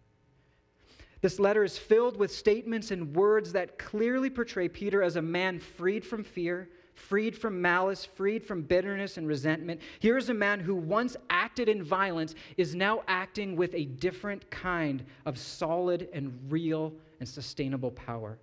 This 1.21 1.41
letter 1.41 1.65
is 1.65 1.77
filled 1.77 2.17
with 2.17 2.33
statements 2.33 2.91
and 2.91 3.15
words 3.15 3.53
that 3.53 3.79
clearly 3.79 4.31
portray 4.31 4.69
Peter 4.69 5.03
as 5.03 5.17
a 5.17 5.23
man 5.23 5.59
freed 5.59 6.05
from 6.05 6.23
fear, 6.23 6.69
freed 6.95 7.37
from 7.37 7.61
malice, 7.61 8.05
freed 8.05 8.45
from 8.45 8.63
bitterness 8.63 9.17
and 9.17 9.27
resentment. 9.27 9.81
Here 9.99 10.17
is 10.17 10.29
a 10.29 10.35
man 10.35 10.61
who 10.61 10.75
once 10.75 11.17
acted 11.31 11.69
in 11.69 11.83
violence, 11.83 12.35
is 12.57 12.75
now 12.75 13.03
acting 13.09 13.57
with 13.57 13.75
a 13.75 13.87
different 13.87 14.49
kind 14.51 15.05
of 15.27 15.39
solid 15.39 16.09
and 16.13 16.39
real 16.49 16.93
and 17.19 17.29
sustainable 17.29 17.91
power. 17.91 18.39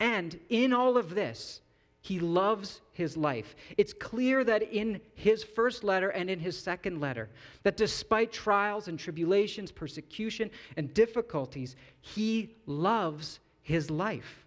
And 0.00 0.38
in 0.48 0.72
all 0.72 0.96
of 0.96 1.14
this, 1.14 1.60
he 2.08 2.18
loves 2.18 2.80
his 2.92 3.18
life. 3.18 3.54
It's 3.76 3.92
clear 3.92 4.42
that 4.42 4.62
in 4.62 4.98
his 5.14 5.44
first 5.44 5.84
letter 5.84 6.08
and 6.08 6.30
in 6.30 6.40
his 6.40 6.58
second 6.58 7.00
letter, 7.00 7.28
that 7.64 7.76
despite 7.76 8.32
trials 8.32 8.88
and 8.88 8.98
tribulations, 8.98 9.70
persecution 9.70 10.50
and 10.78 10.94
difficulties, 10.94 11.76
he 12.00 12.56
loves 12.64 13.40
his 13.60 13.90
life. 13.90 14.46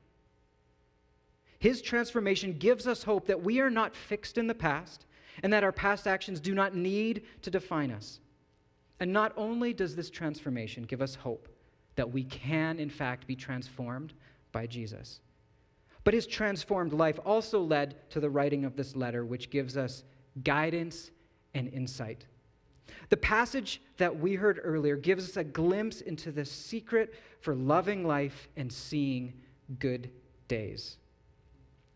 His 1.60 1.84
transformation 1.84 2.58
gives 2.58 2.88
us 2.88 3.04
hope 3.04 3.28
that 3.28 3.44
we 3.44 3.60
are 3.60 3.70
not 3.70 3.96
fixed 3.96 4.40
in 4.40 4.48
the 4.48 4.56
past 4.56 5.06
and 5.44 5.54
that 5.54 5.64
our 5.64 5.72
past 5.72 6.08
actions 6.08 6.40
do 6.40 6.56
not 6.56 6.74
need 6.74 7.22
to 7.44 7.52
define 7.52 7.92
us. 7.92 8.22
And 9.00 9.14
not 9.14 9.34
only 9.38 9.72
does 9.72 9.96
this 9.96 10.10
transformation 10.10 10.82
give 10.82 11.04
us 11.04 11.14
hope 11.14 11.48
that 11.96 12.12
we 12.12 12.24
can, 12.24 12.80
in 12.80 12.90
fact, 12.90 13.28
be 13.28 13.36
transformed 13.36 14.14
by 14.52 14.66
Jesus 14.66 15.20
but 16.04 16.14
his 16.14 16.28
transformed 16.28 16.94
life 16.94 17.20
also 17.26 17.62
led 17.62 18.10
to 18.10 18.20
the 18.20 18.30
writing 18.30 18.66
of 18.66 18.76
this 18.76 18.96
letter, 18.96 19.26
which 19.26 19.50
gives 19.50 19.78
us 19.78 20.04
guidance 20.44 21.12
and 21.54 21.68
insight. 21.68 22.26
The 23.10 23.18
passage 23.18 23.82
that 23.98 24.20
we 24.20 24.36
heard 24.36 24.60
earlier 24.64 24.96
gives 24.96 25.30
us 25.30 25.38
a 25.38 25.44
glimpse 25.44 26.02
into 26.02 26.32
the 26.32 26.46
secret 26.46 27.14
for 27.42 27.56
loving 27.56 28.06
life 28.06 28.48
and 28.56 28.72
seeing 28.72 29.34
good 29.80 30.10
days. 30.48 30.98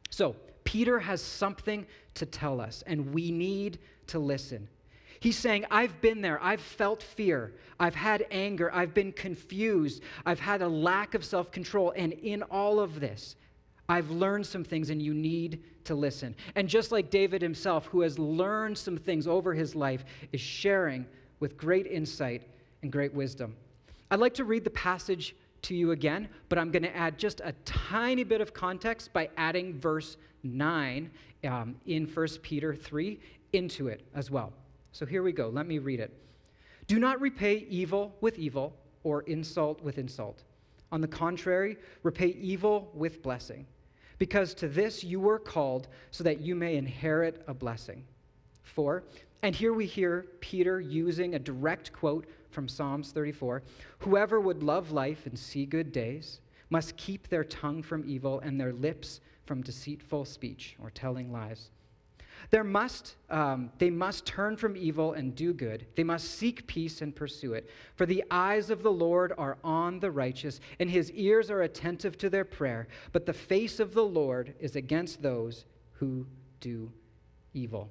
So, 0.10 0.36
Peter 0.64 1.00
has 1.00 1.22
something 1.22 1.86
to 2.16 2.26
tell 2.26 2.60
us, 2.60 2.84
and 2.88 3.14
we 3.14 3.32
need 3.32 3.80
to 4.08 4.20
listen. 4.20 4.68
He's 5.20 5.38
saying, 5.38 5.66
I've 5.72 6.02
been 6.02 6.22
there. 6.22 6.42
I've 6.44 6.62
felt 6.62 7.02
fear. 7.02 7.54
I've 7.80 7.96
had 7.96 8.26
anger. 8.32 8.74
I've 8.74 8.94
been 8.94 9.12
confused. 9.12 10.04
I've 10.26 10.40
had 10.40 10.62
a 10.62 10.68
lack 10.68 11.14
of 11.14 11.24
self 11.24 11.52
control. 11.52 11.94
And 11.96 12.14
in 12.14 12.44
all 12.44 12.80
of 12.80 13.00
this, 13.00 13.36
I've 13.88 14.10
learned 14.10 14.46
some 14.46 14.64
things 14.64 14.90
and 14.90 15.02
you 15.02 15.14
need 15.14 15.64
to 15.86 15.96
listen. 15.96 16.36
And 16.56 16.68
just 16.68 16.92
like 16.92 17.10
David 17.10 17.42
himself, 17.42 17.86
who 17.88 18.02
has 18.02 18.18
learned 18.18 18.78
some 18.78 18.98
things 18.98 19.28
over 19.28 19.54
his 19.54 19.76
life, 19.76 20.04
is 20.32 20.42
sharing 20.42 21.06
with 21.40 21.58
great 21.58 21.86
insight 21.88 22.44
and 22.82 22.92
great 22.92 23.14
wisdom. 23.14 23.56
I'd 24.10 24.20
like 24.20 24.34
to 24.36 24.44
read 24.44 24.64
the 24.64 24.72
passage 24.72 25.36
to 25.64 25.76
you 25.76 25.92
again, 25.92 26.30
but 26.50 26.58
I'm 26.58 26.72
going 26.72 26.84
to 26.84 26.96
add 26.96 27.18
just 27.18 27.42
a 27.44 27.54
tiny 27.64 28.24
bit 28.24 28.42
of 28.42 28.54
context 28.54 29.14
by 29.14 29.30
adding 29.38 29.80
verse 29.80 30.18
9 30.44 31.10
um, 31.44 31.76
in 31.86 32.06
1 32.06 32.28
Peter 32.42 32.76
3 32.76 33.20
into 33.54 33.88
it 33.88 34.06
as 34.14 34.30
well. 34.30 34.54
So 34.92 35.06
here 35.06 35.24
we 35.24 35.32
go. 35.32 35.50
Let 35.50 35.68
me 35.68 35.80
read 35.80 36.00
it. 36.00 36.12
Do 36.88 37.00
not 37.00 37.20
repay 37.20 37.66
evil 37.70 38.16
with 38.22 38.38
evil 38.38 38.76
or 39.04 39.22
insult 39.24 39.82
with 39.82 39.98
insult. 39.98 40.44
On 40.92 41.02
the 41.02 41.08
contrary, 41.08 41.78
repay 42.04 42.28
evil 42.40 42.92
with 42.94 43.22
blessing 43.22 43.66
because 44.18 44.54
to 44.56 44.68
this 44.68 45.04
you 45.04 45.20
were 45.20 45.40
called 45.40 45.88
so 46.12 46.24
that 46.24 46.42
you 46.42 46.56
may 46.56 46.76
inherit 46.76 47.44
a 47.48 47.54
blessing. 47.54 48.04
For, 48.64 49.04
and 49.42 49.56
here 49.56 49.74
we 49.74 49.86
hear 49.86 50.26
Peter 50.40 50.80
using 50.80 51.36
a 51.36 51.40
direct 51.40 51.94
quote 51.94 52.28
from 52.50 52.68
Psalms 52.68 53.12
34 53.12 53.64
Whoever 54.00 54.40
would 54.40 54.64
love 54.64 54.92
life 54.92 55.26
and 55.26 55.38
see 55.38 55.66
good 55.66 55.92
days 55.92 56.40
must 56.70 56.98
keep 56.98 57.28
their 57.28 57.44
tongue 57.44 57.84
from 57.84 58.04
evil 58.08 58.40
and 58.40 58.60
their 58.60 58.74
lips 58.74 59.20
from 59.46 59.62
deceitful 59.62 60.26
speech 60.26 60.76
or 60.82 60.90
telling 60.90 61.32
lies. 61.32 61.70
There 62.52 62.64
must, 62.64 63.16
um, 63.30 63.72
they 63.78 63.90
must 63.90 64.26
turn 64.26 64.58
from 64.58 64.78
evil 64.78 65.14
and 65.14 65.36
do 65.36 65.54
good. 65.54 65.86
They 65.96 66.04
must 66.04 66.32
seek 66.32 66.68
peace 66.68 67.02
and 67.02 67.16
pursue 67.16 67.54
it. 67.54 67.70
For 67.96 68.06
the 68.06 68.24
eyes 68.30 68.70
of 68.70 68.84
the 68.84 68.92
Lord 68.92 69.34
are 69.38 69.58
on 69.64 70.00
the 70.00 70.12
righteous, 70.12 70.60
and 70.80 70.90
his 70.90 71.12
ears 71.12 71.50
are 71.50 71.62
attentive 71.62 72.18
to 72.20 72.30
their 72.30 72.46
prayer. 72.46 72.88
But 73.12 73.26
the 73.26 73.34
face 73.34 73.80
of 73.80 73.94
the 73.94 74.06
Lord 74.06 74.54
is 74.60 74.76
against 74.76 75.22
those 75.22 75.66
who 75.94 76.28
do 76.60 76.92
evil. 77.54 77.90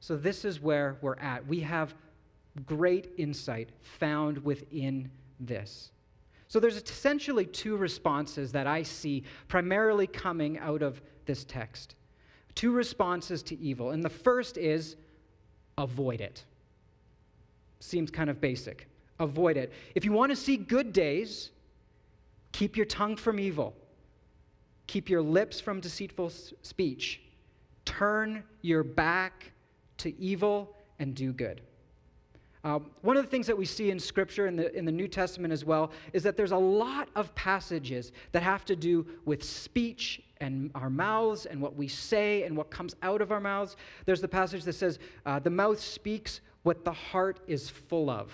So, 0.00 0.16
this 0.16 0.44
is 0.44 0.60
where 0.60 0.98
we're 1.00 1.16
at. 1.16 1.46
We 1.46 1.60
have 1.60 1.94
great 2.66 3.12
insight 3.16 3.70
found 3.80 4.38
within 4.44 5.10
this. 5.40 5.90
So, 6.48 6.60
there's 6.60 6.76
essentially 6.76 7.46
two 7.46 7.76
responses 7.76 8.52
that 8.52 8.66
I 8.66 8.82
see 8.82 9.24
primarily 9.48 10.06
coming 10.06 10.58
out 10.58 10.82
of 10.82 11.00
this 11.24 11.44
text 11.44 11.94
two 12.54 12.72
responses 12.72 13.42
to 13.44 13.58
evil. 13.60 13.90
And 13.90 14.02
the 14.02 14.10
first 14.10 14.56
is 14.56 14.96
avoid 15.78 16.20
it. 16.20 16.44
Seems 17.80 18.10
kind 18.10 18.30
of 18.30 18.40
basic. 18.40 18.88
Avoid 19.18 19.56
it. 19.56 19.72
If 19.94 20.04
you 20.04 20.12
want 20.12 20.30
to 20.30 20.36
see 20.36 20.56
good 20.56 20.92
days, 20.92 21.50
keep 22.52 22.76
your 22.76 22.86
tongue 22.86 23.16
from 23.16 23.38
evil, 23.38 23.74
keep 24.86 25.08
your 25.08 25.22
lips 25.22 25.60
from 25.60 25.80
deceitful 25.80 26.30
speech, 26.62 27.20
turn 27.84 28.42
your 28.62 28.82
back 28.82 29.52
to 29.98 30.18
evil, 30.20 30.74
and 30.98 31.14
do 31.14 31.32
good. 31.32 31.60
Um, 32.64 32.90
one 33.02 33.18
of 33.18 33.22
the 33.22 33.30
things 33.30 33.46
that 33.46 33.58
we 33.58 33.66
see 33.66 33.90
in 33.90 34.00
Scripture 34.00 34.46
in 34.46 34.56
the, 34.56 34.74
in 34.74 34.86
the 34.86 34.92
New 34.92 35.06
Testament 35.06 35.52
as 35.52 35.64
well 35.66 35.90
is 36.14 36.22
that 36.22 36.36
there's 36.36 36.52
a 36.52 36.56
lot 36.56 37.08
of 37.14 37.34
passages 37.34 38.10
that 38.32 38.42
have 38.42 38.64
to 38.64 38.74
do 38.74 39.06
with 39.26 39.44
speech 39.44 40.22
and 40.40 40.70
our 40.74 40.90
mouths 40.90 41.46
and 41.46 41.60
what 41.60 41.76
we 41.76 41.88
say 41.88 42.42
and 42.42 42.56
what 42.56 42.70
comes 42.70 42.96
out 43.02 43.20
of 43.20 43.32
our 43.32 43.40
mouths. 43.40 43.76
There's 44.04 44.20
the 44.20 44.28
passage 44.28 44.64
that 44.64 44.74
says, 44.74 44.98
uh, 45.26 45.38
The 45.38 45.50
mouth 45.50 45.80
speaks 45.80 46.40
what 46.62 46.84
the 46.84 46.92
heart 46.92 47.40
is 47.46 47.68
full 47.68 48.10
of, 48.10 48.32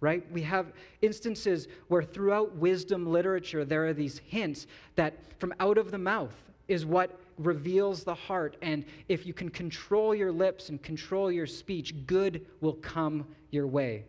right? 0.00 0.24
We 0.32 0.42
have 0.42 0.72
instances 1.02 1.68
where 1.88 2.02
throughout 2.02 2.56
wisdom 2.56 3.10
literature, 3.10 3.64
there 3.64 3.86
are 3.86 3.92
these 3.92 4.18
hints 4.26 4.66
that 4.96 5.14
from 5.38 5.52
out 5.60 5.78
of 5.78 5.90
the 5.90 5.98
mouth 5.98 6.34
is 6.68 6.86
what 6.86 7.18
reveals 7.38 8.04
the 8.04 8.14
heart. 8.14 8.56
And 8.62 8.84
if 9.08 9.26
you 9.26 9.34
can 9.34 9.48
control 9.48 10.14
your 10.14 10.32
lips 10.32 10.68
and 10.68 10.82
control 10.82 11.30
your 11.30 11.46
speech, 11.46 11.94
good 12.06 12.46
will 12.60 12.74
come 12.74 13.26
your 13.50 13.66
way. 13.66 14.04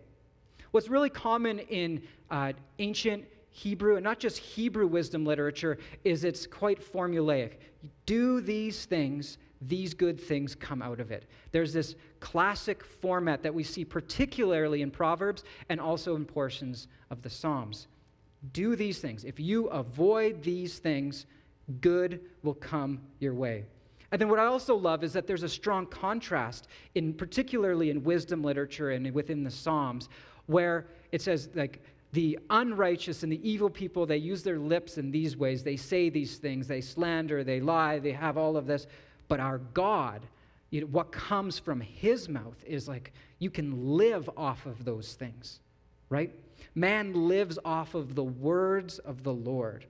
What's 0.72 0.90
really 0.90 1.10
common 1.10 1.60
in 1.60 2.02
uh, 2.32 2.54
ancient 2.80 3.26
Hebrew, 3.54 3.96
and 3.96 4.04
not 4.04 4.20
just 4.20 4.40
Hebrew 4.40 4.88
wisdom 4.88 5.26
literature, 5.26 5.78
is 6.04 6.24
it's 6.24 6.48
quite 6.48 6.82
formulaic. 6.82 7.52
Do 8.08 8.42
these 8.42 8.86
things, 8.86 9.38
these 9.62 9.94
good 9.94 10.20
things 10.20 10.56
come 10.56 10.82
out 10.82 11.00
of 11.00 11.12
it. 11.12 11.26
There's 11.52 11.72
this 11.72 11.96
classic 12.20 12.84
format 12.84 13.44
that 13.44 13.54
we 13.54 13.64
see 13.64 13.86
particularly 13.86 14.82
in 14.82 14.90
Proverbs 14.90 15.44
and 15.70 15.80
also 15.80 16.16
in 16.16 16.26
portions 16.26 16.88
of 17.12 17.22
the 17.22 17.30
Psalms. 17.30 17.88
Do 18.54 18.76
these 18.76 18.98
things. 18.98 19.24
If 19.24 19.40
you 19.40 19.68
avoid 19.68 20.42
these 20.42 20.80
things, 20.80 21.28
good 21.80 22.22
will 22.42 22.56
come 22.56 23.02
your 23.20 23.36
way. 23.36 23.66
And 24.12 24.20
then 24.20 24.30
what 24.30 24.40
I 24.40 24.46
also 24.46 24.76
love 24.76 25.04
is 25.04 25.14
that 25.14 25.28
there's 25.28 25.44
a 25.44 25.50
strong 25.50 25.86
contrast 25.86 26.68
in 26.96 27.14
particularly 27.14 27.92
in 27.92 28.04
wisdom 28.04 28.44
literature 28.44 28.90
and 28.92 29.12
within 29.14 29.44
the 29.44 29.52
Psalms 29.52 30.10
where 30.48 30.88
it 31.12 31.22
says 31.22 31.50
like 31.56 31.82
the 32.14 32.40
unrighteous 32.50 33.24
and 33.24 33.32
the 33.32 33.48
evil 33.48 33.70
people 33.70 34.06
they 34.06 34.18
use 34.18 34.44
their 34.44 34.60
lips 34.60 34.98
in 34.98 35.12
these 35.12 35.36
ways. 35.36 35.64
They 35.64 35.78
say 35.78 36.10
these 36.10 36.38
things. 36.38 36.68
They 36.68 36.82
slander. 36.82 37.44
They 37.44 37.60
lie. 37.60 38.00
They 38.00 38.14
have 38.14 38.38
all 38.38 38.56
of 38.56 38.66
this. 38.66 38.88
But 39.28 39.40
our 39.40 39.58
God 39.58 40.22
you 40.70 40.82
know, 40.82 40.88
what 40.88 41.12
comes 41.12 41.60
from 41.60 41.82
his 41.82 42.28
mouth 42.28 42.64
is 42.66 42.88
like 42.88 43.14
you 43.38 43.52
can 43.52 43.96
live 43.96 44.30
off 44.36 44.66
of 44.66 44.86
those 44.86 45.14
things 45.14 45.60
right? 46.14 46.32
Man 46.76 47.28
lives 47.28 47.58
off 47.66 47.96
of 47.96 48.14
the 48.14 48.24
words 48.24 49.00
of 49.00 49.24
the 49.24 49.34
Lord. 49.34 49.86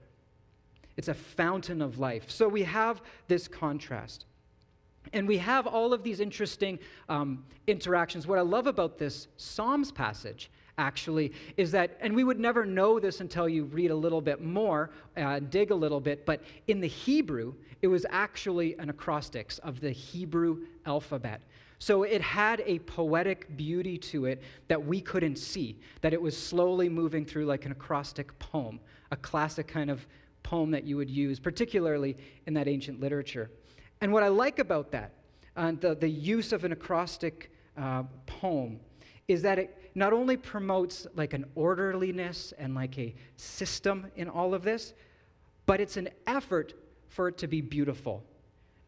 It's 0.96 1.08
a 1.08 1.14
fountain 1.14 1.82
of 1.82 1.98
life. 1.98 2.30
So 2.30 2.48
we 2.48 2.62
have 2.62 3.02
this 3.28 3.46
contrast. 3.46 4.24
And 5.12 5.28
we 5.28 5.36
have 5.36 5.66
all 5.66 5.92
of 5.92 6.02
these 6.02 6.20
interesting 6.20 6.78
um, 7.10 7.44
interactions. 7.66 8.26
What 8.26 8.38
I 8.38 8.42
love 8.42 8.66
about 8.66 8.96
this 8.96 9.28
Psalms 9.36 9.92
passage 9.92 10.50
actually, 10.78 11.32
is 11.56 11.70
that, 11.72 11.96
and 12.00 12.14
we 12.14 12.24
would 12.24 12.40
never 12.40 12.64
know 12.64 12.98
this 12.98 13.20
until 13.20 13.48
you 13.48 13.64
read 13.64 13.90
a 13.90 13.94
little 13.96 14.20
bit 14.20 14.42
more, 14.42 14.90
uh, 15.16 15.38
dig 15.38 15.70
a 15.70 15.74
little 15.74 16.00
bit, 16.00 16.26
but 16.26 16.42
in 16.66 16.80
the 16.80 16.88
Hebrew, 16.88 17.54
it 17.82 17.88
was 17.88 18.04
actually 18.10 18.76
an 18.78 18.90
acrostics 18.90 19.58
of 19.58 19.80
the 19.80 19.90
Hebrew 19.90 20.66
alphabet. 20.86 21.42
So 21.78 22.02
it 22.02 22.22
had 22.22 22.62
a 22.66 22.78
poetic 22.80 23.56
beauty 23.56 23.98
to 23.98 24.24
it 24.24 24.42
that 24.68 24.84
we 24.84 25.00
couldn't 25.00 25.36
see, 25.36 25.78
that 26.00 26.12
it 26.12 26.22
was 26.22 26.36
slowly 26.36 26.88
moving 26.88 27.24
through 27.24 27.44
like 27.44 27.66
an 27.66 27.72
acrostic 27.72 28.38
poem, 28.38 28.80
a 29.10 29.16
classic 29.16 29.68
kind 29.68 29.90
of 29.90 30.06
poem 30.42 30.70
that 30.70 30.84
you 30.84 30.96
would 30.96 31.10
use, 31.10 31.38
particularly 31.38 32.16
in 32.46 32.54
that 32.54 32.68
ancient 32.68 33.00
literature. 33.00 33.50
And 34.00 34.12
what 34.12 34.22
I 34.22 34.28
like 34.28 34.58
about 34.58 34.90
that, 34.92 35.12
uh, 35.56 35.72
the, 35.78 35.94
the 35.94 36.08
use 36.08 36.52
of 36.52 36.64
an 36.64 36.72
acrostic 36.72 37.50
uh, 37.76 38.04
poem, 38.26 38.80
is 39.28 39.42
that 39.42 39.58
it 39.58 39.78
not 39.94 40.12
only 40.12 40.36
promotes 40.36 41.06
like 41.14 41.32
an 41.32 41.44
orderliness 41.54 42.52
and 42.58 42.74
like 42.74 42.98
a 42.98 43.14
system 43.36 44.10
in 44.16 44.28
all 44.28 44.54
of 44.54 44.62
this, 44.62 44.92
but 45.66 45.80
it's 45.80 45.96
an 45.96 46.08
effort 46.26 46.74
for 47.08 47.28
it 47.28 47.38
to 47.38 47.46
be 47.46 47.60
beautiful. 47.60 48.24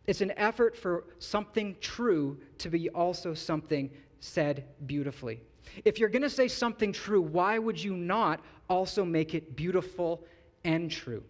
It's 0.07 0.21
an 0.21 0.33
effort 0.37 0.77
for 0.77 1.05
something 1.19 1.77
true 1.81 2.39
to 2.59 2.69
be 2.69 2.89
also 2.91 3.35
something 3.35 3.91
said 4.21 4.65
beautifully. 4.87 5.41
If 5.85 5.99
you're 5.99 6.09
going 6.09 6.23
to 6.23 6.31
say 6.31 6.49
something 6.49 6.93
true, 6.93 7.21
why 7.21 7.59
would 7.59 7.83
you 7.83 7.97
not 7.97 8.41
also 8.69 9.05
make 9.05 9.35
it 9.35 9.57
beautiful 9.57 10.25
and 10.65 10.91
true? 10.91 11.23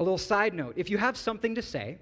A 0.00 0.02
little 0.02 0.18
side 0.18 0.54
note 0.54 0.74
if 0.76 0.90
you 0.90 0.98
have 0.98 1.16
something 1.16 1.54
to 1.54 1.62
say, 1.62 1.98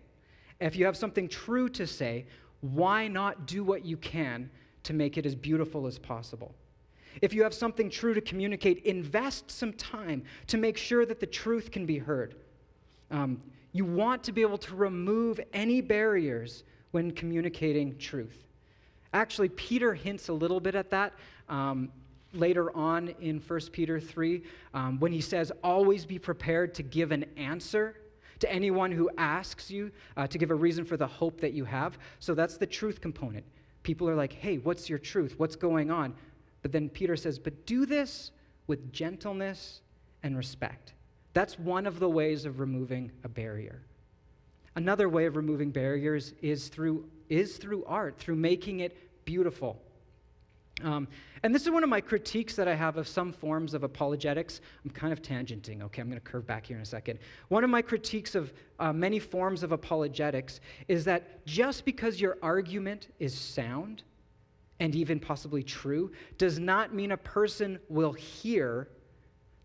if 0.61 0.77
you 0.77 0.85
have 0.87 0.97
something 0.97 1.29
true 1.29 1.69
to 1.71 1.87
say, 1.87 2.27
why 2.61 3.09
not 3.09 3.47
do 3.47 3.65
what 3.65 3.85
you 3.85 3.97
can 3.97 4.51
to 4.85 4.93
make 4.93 5.19
it 5.19 5.27
as 5.27 5.35
beautiful 5.35 5.87
as 5.87 5.99
possible? 5.99 6.55
If 7.21 7.35
you 7.35 7.43
have 7.43 7.55
something 7.55 7.91
true 7.91 8.15
to 8.15 8.21
communicate, 8.21 8.85
invest 8.85 9.51
some 9.51 9.73
time 9.73 10.23
to 10.47 10.57
make 10.57 10.77
sure 10.77 11.05
that 11.05 11.21
the 11.21 11.27
truth 11.27 11.71
can 11.71 11.87
be 11.87 11.99
heard. 11.99 12.37
Um, 13.11 13.41
you 13.73 13.85
want 13.85 14.23
to 14.25 14.33
be 14.33 14.43
able 14.43 14.59
to 14.59 14.75
remove 14.75 15.41
any 15.53 15.81
barriers 15.81 16.65
when 16.91 17.11
communicating 17.13 17.97
truth. 17.99 18.45
Actually, 19.13 19.49
Peter 19.51 19.95
hints 19.95 20.29
a 20.29 20.33
little 20.33 20.61
bit 20.61 20.75
at 20.75 20.91
that 20.91 21.15
um, 21.49 21.91
later 22.33 22.75
on 22.77 23.09
in 23.21 23.41
1 23.41 23.61
Peter 23.73 24.01
3 24.01 24.43
um, 24.75 25.01
when 25.01 25.13
he 25.13 25.21
says, 25.21 25.51
Always 25.63 26.05
be 26.05 26.19
prepared 26.19 26.75
to 26.75 26.83
give 26.83 27.11
an 27.13 27.25
answer 27.37 27.97
to 28.39 28.51
anyone 28.51 28.91
who 28.91 29.11
asks 29.19 29.71
you, 29.71 29.91
uh, 30.17 30.27
to 30.27 30.39
give 30.39 30.51
a 30.51 30.55
reason 30.55 30.85
for 30.85 30.97
the 30.97 31.07
hope 31.07 31.41
that 31.41 31.53
you 31.53 31.65
have. 31.65 31.99
So 32.21 32.35
that's 32.35 32.57
the 32.57 32.67
truth 32.67 33.01
component. 33.01 33.45
People 33.83 34.09
are 34.09 34.15
like, 34.15 34.33
Hey, 34.33 34.59
what's 34.59 34.89
your 34.89 34.99
truth? 34.99 35.35
What's 35.39 35.57
going 35.57 35.91
on? 35.91 36.15
But 36.63 36.73
then 36.73 36.89
Peter 36.89 37.17
says, 37.17 37.39
But 37.39 37.67
do 37.67 37.87
this 37.87 38.31
with 38.67 38.93
gentleness 38.93 39.81
and 40.23 40.37
respect. 40.37 40.95
That's 41.33 41.59
one 41.59 41.87
of 41.87 41.99
the 41.99 42.09
ways 42.09 42.45
of 42.45 42.61
removing 42.61 43.13
a 43.25 43.29
barrier. 43.29 43.83
Another 44.77 45.09
way 45.09 45.27
of 45.27 45.37
removing 45.37 45.71
barriers 45.71 46.33
is 46.43 46.69
through, 46.69 47.09
is 47.29 47.57
through 47.57 47.85
art, 47.85 48.19
through 48.19 48.37
making 48.37 48.81
it 48.81 48.97
beautiful. 49.25 49.81
Um, 50.83 51.09
and 51.43 51.55
this 51.55 51.63
is 51.63 51.71
one 51.71 51.83
of 51.83 51.89
my 51.89 52.01
critiques 52.01 52.55
that 52.57 52.69
I 52.69 52.75
have 52.75 52.97
of 52.97 53.09
some 53.09 53.33
forms 53.33 53.75
of 53.75 53.83
apologetics. 53.83 54.61
I'm 54.85 54.91
kind 54.91 55.13
of 55.13 55.23
tangenting. 55.23 55.83
Okay, 55.83 56.03
I'm 56.03 56.09
going 56.09 56.21
to 56.21 56.25
curve 56.25 56.47
back 56.47 56.67
here 56.67 56.77
in 56.77 56.83
a 56.83 56.87
second. 56.87 57.19
One 57.49 57.65
of 57.65 57.71
my 57.71 57.83
critiques 57.83 58.35
of 58.35 58.53
uh, 58.79 58.93
many 58.93 59.19
forms 59.19 59.63
of 59.63 59.73
apologetics 59.73 60.61
is 60.89 61.05
that 61.05 61.47
just 61.47 61.85
because 61.85 62.21
your 62.21 62.39
argument 62.43 63.09
is 63.19 63.39
sound 63.39 64.03
and 64.81 64.95
even 64.95 65.21
possibly 65.21 65.63
true 65.63 66.11
does 66.39 66.59
not 66.59 66.95
mean 66.95 67.13
a 67.13 67.17
person 67.17 67.79
will 67.89 68.13
hear 68.13 68.89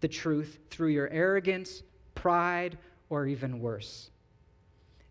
the 0.02 0.08
truth 0.08 0.60
through 0.70 0.90
your 0.90 1.10
arrogance, 1.10 1.84
pride, 2.14 2.78
or 3.10 3.28
even 3.28 3.60
worse. 3.60 4.12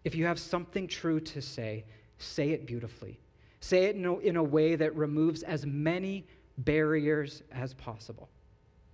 If 0.05 0.15
you 0.15 0.27
have 0.27 0.39
something 0.39 0.87
true 0.87 1.21
to 1.21 1.41
say, 1.41 1.85
say 2.19 2.51
it 2.51 2.67
beautifully. 2.67 3.19
Say 3.65 3.85
it 3.85 3.97
in 3.97 4.05
a, 4.05 4.19
in 4.19 4.37
a 4.37 4.43
way 4.43 4.77
that 4.77 4.95
removes 4.95 5.43
as 5.43 5.65
many 5.65 6.27
barriers 6.59 7.43
as 7.51 7.73
possible. 7.73 8.29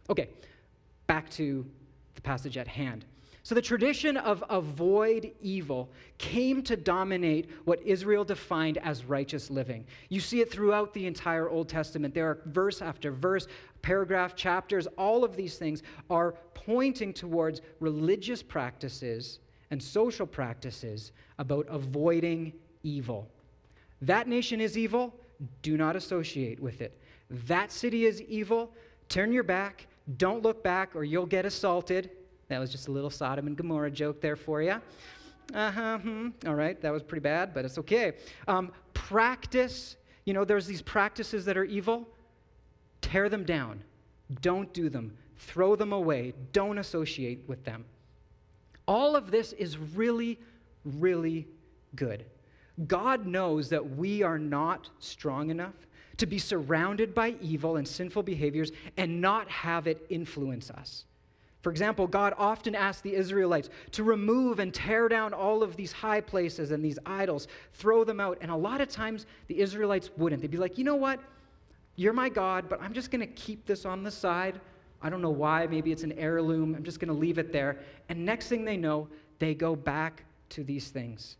Okay, 0.08 0.28
back 1.08 1.28
to 1.30 1.66
the 2.14 2.20
passage 2.20 2.56
at 2.56 2.68
hand. 2.68 3.04
So, 3.42 3.56
the 3.56 3.62
tradition 3.62 4.16
of 4.16 4.44
avoid 4.48 5.32
evil 5.40 5.90
came 6.18 6.62
to 6.62 6.76
dominate 6.76 7.50
what 7.64 7.82
Israel 7.82 8.22
defined 8.22 8.78
as 8.78 9.04
righteous 9.04 9.50
living. 9.50 9.86
You 10.08 10.20
see 10.20 10.40
it 10.40 10.52
throughout 10.52 10.94
the 10.94 11.04
entire 11.08 11.50
Old 11.50 11.68
Testament. 11.68 12.14
There 12.14 12.28
are 12.28 12.38
verse 12.46 12.80
after 12.80 13.10
verse, 13.10 13.48
paragraph, 13.82 14.36
chapters, 14.36 14.86
all 14.96 15.24
of 15.24 15.34
these 15.34 15.58
things 15.58 15.82
are 16.08 16.36
pointing 16.54 17.12
towards 17.12 17.60
religious 17.80 18.40
practices 18.40 19.40
and 19.72 19.82
social 19.82 20.28
practices 20.28 21.10
about 21.40 21.66
avoiding 21.68 22.52
evil. 22.84 23.28
That 24.02 24.28
nation 24.28 24.60
is 24.60 24.76
evil, 24.78 25.14
do 25.62 25.76
not 25.76 25.96
associate 25.96 26.60
with 26.60 26.80
it. 26.80 26.98
That 27.30 27.70
city 27.70 28.06
is 28.06 28.22
evil, 28.22 28.72
turn 29.08 29.32
your 29.32 29.42
back, 29.42 29.86
don't 30.16 30.42
look 30.42 30.62
back, 30.62 30.96
or 30.96 31.04
you'll 31.04 31.26
get 31.26 31.44
assaulted. 31.44 32.10
That 32.48 32.58
was 32.58 32.70
just 32.70 32.88
a 32.88 32.90
little 32.90 33.10
Sodom 33.10 33.46
and 33.46 33.56
Gomorrah 33.56 33.90
joke 33.90 34.20
there 34.20 34.36
for 34.36 34.62
you. 34.62 34.80
Uh 35.54 35.70
huh. 35.70 35.98
Hmm. 35.98 36.28
All 36.46 36.54
right, 36.54 36.80
that 36.80 36.92
was 36.92 37.02
pretty 37.02 37.22
bad, 37.22 37.54
but 37.54 37.64
it's 37.64 37.78
okay. 37.78 38.14
Um, 38.48 38.72
practice, 38.94 39.96
you 40.24 40.34
know, 40.34 40.44
there's 40.44 40.66
these 40.66 40.82
practices 40.82 41.44
that 41.44 41.56
are 41.56 41.64
evil. 41.64 42.08
Tear 43.02 43.28
them 43.28 43.44
down. 43.44 43.82
Don't 44.40 44.72
do 44.72 44.88
them. 44.88 45.16
Throw 45.36 45.74
them 45.74 45.92
away. 45.92 46.34
Don't 46.52 46.78
associate 46.78 47.44
with 47.48 47.64
them. 47.64 47.84
All 48.86 49.16
of 49.16 49.30
this 49.30 49.52
is 49.54 49.78
really, 49.78 50.38
really 50.84 51.48
good. 51.94 52.24
God 52.86 53.26
knows 53.26 53.68
that 53.70 53.96
we 53.96 54.22
are 54.22 54.38
not 54.38 54.88
strong 54.98 55.50
enough 55.50 55.74
to 56.16 56.26
be 56.26 56.38
surrounded 56.38 57.14
by 57.14 57.34
evil 57.40 57.76
and 57.76 57.88
sinful 57.88 58.22
behaviors 58.22 58.72
and 58.96 59.20
not 59.20 59.48
have 59.48 59.86
it 59.86 60.04
influence 60.10 60.70
us. 60.70 61.04
For 61.62 61.70
example, 61.70 62.06
God 62.06 62.32
often 62.38 62.74
asked 62.74 63.02
the 63.02 63.14
Israelites 63.14 63.68
to 63.92 64.02
remove 64.02 64.58
and 64.58 64.72
tear 64.72 65.08
down 65.08 65.34
all 65.34 65.62
of 65.62 65.76
these 65.76 65.92
high 65.92 66.20
places 66.20 66.70
and 66.70 66.82
these 66.82 66.98
idols, 67.04 67.48
throw 67.74 68.02
them 68.02 68.18
out. 68.18 68.38
And 68.40 68.50
a 68.50 68.56
lot 68.56 68.80
of 68.80 68.88
times 68.88 69.26
the 69.46 69.60
Israelites 69.60 70.10
wouldn't. 70.16 70.40
They'd 70.40 70.50
be 70.50 70.56
like, 70.56 70.78
you 70.78 70.84
know 70.84 70.96
what? 70.96 71.20
You're 71.96 72.14
my 72.14 72.30
God, 72.30 72.68
but 72.68 72.80
I'm 72.80 72.94
just 72.94 73.10
going 73.10 73.20
to 73.20 73.26
keep 73.34 73.66
this 73.66 73.84
on 73.84 74.02
the 74.02 74.10
side. 74.10 74.58
I 75.02 75.10
don't 75.10 75.20
know 75.20 75.30
why. 75.30 75.66
Maybe 75.66 75.92
it's 75.92 76.02
an 76.02 76.12
heirloom. 76.12 76.74
I'm 76.74 76.84
just 76.84 76.98
going 76.98 77.08
to 77.08 77.18
leave 77.18 77.38
it 77.38 77.52
there. 77.52 77.78
And 78.08 78.24
next 78.24 78.48
thing 78.48 78.64
they 78.64 78.78
know, 78.78 79.08
they 79.38 79.54
go 79.54 79.76
back 79.76 80.24
to 80.50 80.64
these 80.64 80.88
things. 80.88 81.36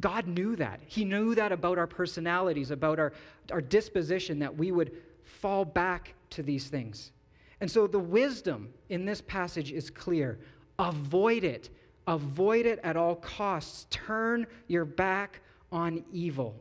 God 0.00 0.26
knew 0.26 0.56
that. 0.56 0.80
He 0.86 1.04
knew 1.04 1.34
that 1.34 1.52
about 1.52 1.78
our 1.78 1.86
personalities, 1.86 2.70
about 2.70 2.98
our, 2.98 3.12
our 3.50 3.60
disposition, 3.60 4.38
that 4.38 4.56
we 4.56 4.72
would 4.72 4.92
fall 5.22 5.64
back 5.64 6.14
to 6.30 6.42
these 6.42 6.68
things. 6.68 7.12
And 7.60 7.70
so 7.70 7.86
the 7.86 7.98
wisdom 7.98 8.70
in 8.88 9.04
this 9.04 9.20
passage 9.20 9.72
is 9.72 9.90
clear 9.90 10.38
avoid 10.78 11.44
it. 11.44 11.70
Avoid 12.08 12.66
it 12.66 12.80
at 12.82 12.96
all 12.96 13.14
costs. 13.14 13.86
Turn 13.90 14.46
your 14.66 14.84
back 14.84 15.40
on 15.70 16.04
evil. 16.10 16.60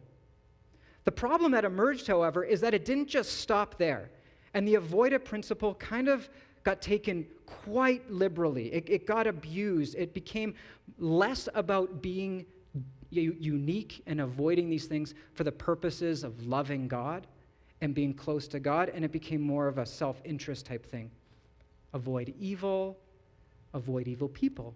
The 1.05 1.11
problem 1.11 1.53
that 1.53 1.65
emerged, 1.65 2.05
however, 2.05 2.43
is 2.43 2.61
that 2.61 2.75
it 2.75 2.85
didn't 2.85 3.07
just 3.07 3.39
stop 3.39 3.79
there. 3.79 4.11
And 4.53 4.67
the 4.67 4.75
avoid 4.75 5.13
it 5.13 5.25
principle 5.25 5.73
kind 5.75 6.07
of 6.07 6.29
got 6.63 6.81
taken 6.81 7.25
quite 7.45 8.09
liberally. 8.11 8.71
It, 8.71 8.87
it 8.87 9.07
got 9.07 9.25
abused. 9.25 9.95
It 9.95 10.13
became 10.13 10.53
less 10.99 11.49
about 11.55 12.03
being 12.03 12.45
unique 13.11 14.01
and 14.07 14.21
avoiding 14.21 14.69
these 14.69 14.85
things 14.85 15.13
for 15.33 15.43
the 15.43 15.51
purposes 15.51 16.23
of 16.23 16.47
loving 16.47 16.87
God 16.87 17.27
and 17.81 17.93
being 17.93 18.13
close 18.13 18.47
to 18.49 18.59
God, 18.59 18.89
and 18.89 19.03
it 19.03 19.11
became 19.11 19.41
more 19.41 19.67
of 19.67 19.77
a 19.77 19.85
self 19.85 20.21
interest 20.23 20.65
type 20.65 20.85
thing. 20.85 21.11
Avoid 21.93 22.33
evil, 22.39 22.97
avoid 23.73 24.07
evil 24.07 24.29
people. 24.29 24.75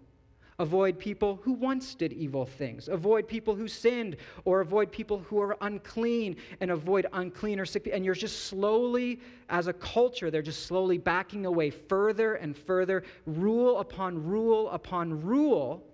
Avoid 0.58 0.98
people 0.98 1.42
who 1.44 1.52
once 1.52 1.96
did 1.96 2.14
evil 2.14 2.46
things. 2.46 2.88
Avoid 2.88 3.28
people 3.28 3.56
who 3.56 3.68
sinned, 3.68 4.16
or 4.46 4.62
avoid 4.62 4.90
people 4.90 5.20
who 5.20 5.40
are 5.40 5.58
unclean, 5.60 6.38
and 6.62 6.72
avoid 6.72 7.08
unclean 7.12 7.60
or 7.60 7.66
sick 7.66 7.84
people. 7.84 7.98
And 7.98 8.06
you're 8.06 8.16
just 8.16 8.46
slowly, 8.46 9.20
as 9.50 9.68
a 9.68 9.74
culture, 9.74 10.32
they're 10.32 10.42
just 10.42 10.66
slowly 10.66 10.98
backing 10.98 11.46
away 11.46 11.72
further 11.72 12.36
and 12.36 12.58
further, 12.58 13.04
rule 13.26 13.80
upon 13.80 14.24
rule 14.24 14.70
upon 14.70 15.22
rule 15.22 15.86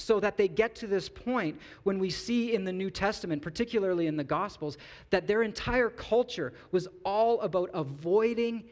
so 0.00 0.18
that 0.20 0.36
they 0.36 0.48
get 0.48 0.74
to 0.76 0.86
this 0.86 1.08
point 1.08 1.60
when 1.82 1.98
we 1.98 2.10
see 2.10 2.54
in 2.54 2.64
the 2.64 2.72
New 2.72 2.90
Testament, 2.90 3.42
particularly 3.42 4.06
in 4.06 4.16
the 4.16 4.24
Gospels, 4.24 4.78
that 5.10 5.26
their 5.26 5.42
entire 5.42 5.90
culture 5.90 6.52
was 6.72 6.88
all 7.04 7.40
about 7.42 7.70
avoiding 7.74 8.64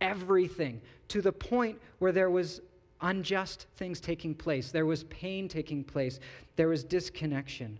everything 0.00 0.80
to 1.08 1.22
the 1.22 1.32
point 1.32 1.80
where 1.98 2.12
there 2.12 2.30
was 2.30 2.60
unjust 3.00 3.66
things 3.76 4.00
taking 4.00 4.34
place, 4.34 4.70
there 4.70 4.86
was 4.86 5.04
pain 5.04 5.48
taking 5.48 5.84
place, 5.84 6.18
there 6.56 6.68
was 6.68 6.82
disconnection. 6.82 7.78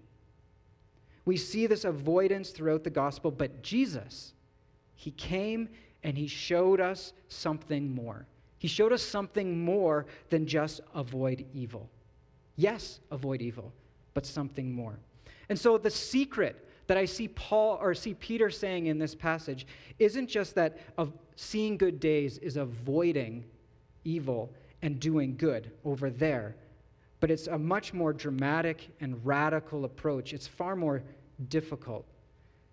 We 1.25 1.37
see 1.37 1.67
this 1.67 1.85
avoidance 1.85 2.51
throughout 2.51 2.85
the 2.85 2.91
gospel, 2.91 3.31
but 3.31 3.63
Jesus, 3.63 4.35
he 4.95 5.11
came 5.13 5.69
and 6.03 6.17
he 6.17 6.27
showed 6.27 6.81
us 6.81 7.13
something 7.29 7.95
more. 7.95 8.27
He 8.59 8.69
showed 8.69 8.93
us 8.93 9.03
something 9.03 9.65
more 9.65 10.07
than 10.29 10.47
just 10.47 10.81
avoid 10.95 11.47
evil. 11.55 11.89
Yes, 12.57 13.01
avoid 13.11 13.43
evil, 13.43 13.73
but 14.15 14.27
something 14.27 14.73
more. 14.73 14.99
And 15.49 15.59
so 15.59 15.77
the 15.79 15.91
secret 15.91 16.69
that 16.87 16.97
I 16.97 17.05
see 17.05 17.29
Paul 17.29 17.79
or 17.81 17.95
see 17.95 18.15
Peter 18.15 18.51
saying 18.51 18.87
in 18.87 18.99
this 18.99 19.15
passage 19.15 19.67
isn't 19.99 20.29
just 20.29 20.55
that 20.55 20.79
of 20.99 21.13
seeing 21.37 21.77
good 21.77 21.99
days 21.99 22.39
is 22.39 22.57
avoiding 22.57 23.45
evil 24.05 24.53
and 24.83 25.01
doing 25.01 25.37
good 25.37 25.73
over 25.85 26.11
there, 26.11 26.57
but 27.21 27.31
it's 27.31 27.47
a 27.47 27.59
much 27.59 27.95
more 27.95 28.13
dramatic 28.13 28.91
and 29.01 29.25
radical 29.25 29.85
approach. 29.87 30.35
It's 30.35 30.47
far 30.47 30.77
more 30.77 31.03
difficult. 31.49 32.07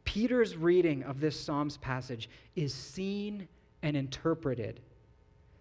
Peter's 0.04 0.58
reading 0.58 1.04
of 1.04 1.22
this 1.22 1.40
Psalms 1.40 1.78
passage 1.78 2.30
is 2.56 2.74
seen 2.74 3.48
and 3.82 3.96
interpreted 3.96 4.82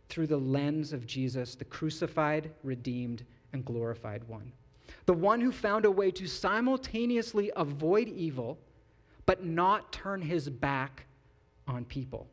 through 0.09 0.27
the 0.27 0.37
lens 0.37 0.93
of 0.93 1.07
Jesus, 1.07 1.55
the 1.55 1.65
crucified, 1.65 2.51
redeemed, 2.65 3.25
and 3.53 3.65
glorified 3.65 4.25
one 4.25 4.53
the 5.07 5.15
one 5.15 5.41
who 5.41 5.53
found 5.53 5.85
a 5.85 5.91
way 5.91 6.11
to 6.11 6.27
simultaneously 6.27 7.51
avoid 7.57 8.09
evil, 8.09 8.59
but 9.27 9.45
not 9.45 9.93
turn 9.93 10.23
his 10.23 10.49
back 10.49 11.07
on 11.67 11.85
people. 11.85 12.29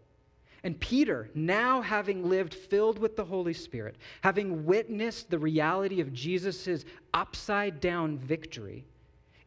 And 0.64 0.80
Peter, 0.80 1.30
now 1.34 1.82
having 1.82 2.28
lived 2.28 2.54
filled 2.54 3.00
with 3.00 3.16
the 3.16 3.26
Holy 3.26 3.54
Spirit, 3.54 3.96
having 4.22 4.66
witnessed 4.66 5.30
the 5.30 5.40
reality 5.40 6.02
of 6.02 6.14
Jesus' 6.14 6.84
upside 7.14 7.80
down 7.80 8.18
victory, 8.18 8.86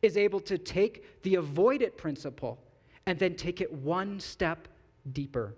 is 0.02 0.16
able 0.16 0.40
to 0.40 0.56
take 0.56 1.22
the 1.22 1.34
avoid 1.34 1.82
it 1.82 1.98
principle 1.98 2.58
and 3.06 3.18
then 3.18 3.34
take 3.34 3.60
it 3.60 3.72
one 3.72 4.18
step 4.18 4.68
deeper. 5.12 5.54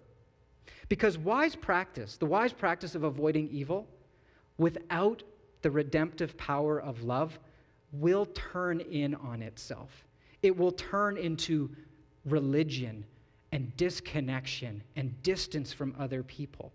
Because 0.89 1.17
wise 1.17 1.55
practice, 1.55 2.17
the 2.17 2.27
wise 2.27 2.53
practice 2.53 2.95
of 2.95 3.05
avoiding 3.05 3.49
evil, 3.51 3.87
without 4.59 5.23
the 5.63 5.71
redemptive 5.71 6.37
power 6.37 6.81
of 6.81 7.03
love, 7.03 7.39
will 7.93 8.27
turn 8.27 8.81
in 8.81 9.15
on 9.15 9.43
itself. 9.43 10.05
It 10.43 10.57
will 10.57 10.73
turn 10.73 11.17
into 11.17 11.71
religion 12.25 13.05
and 13.53 13.77
disconnection 13.77 14.83
and 14.97 15.23
distance 15.23 15.73
from 15.73 15.95
other 15.99 16.23
people. 16.23 16.73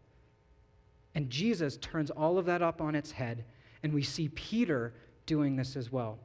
And 1.15 1.30
Jesus 1.30 1.78
turns 1.78 2.12
all 2.12 2.38
of 2.38 2.45
that 2.45 2.62
up 2.62 2.82
on 2.82 2.93
its 2.95 3.12
head, 3.12 3.43
and 3.82 3.93
we 3.93 4.04
see 4.04 4.30
Peter 4.30 4.93
doing 5.26 5.56
this 5.56 5.76
as 5.76 5.91
well. 5.91 6.19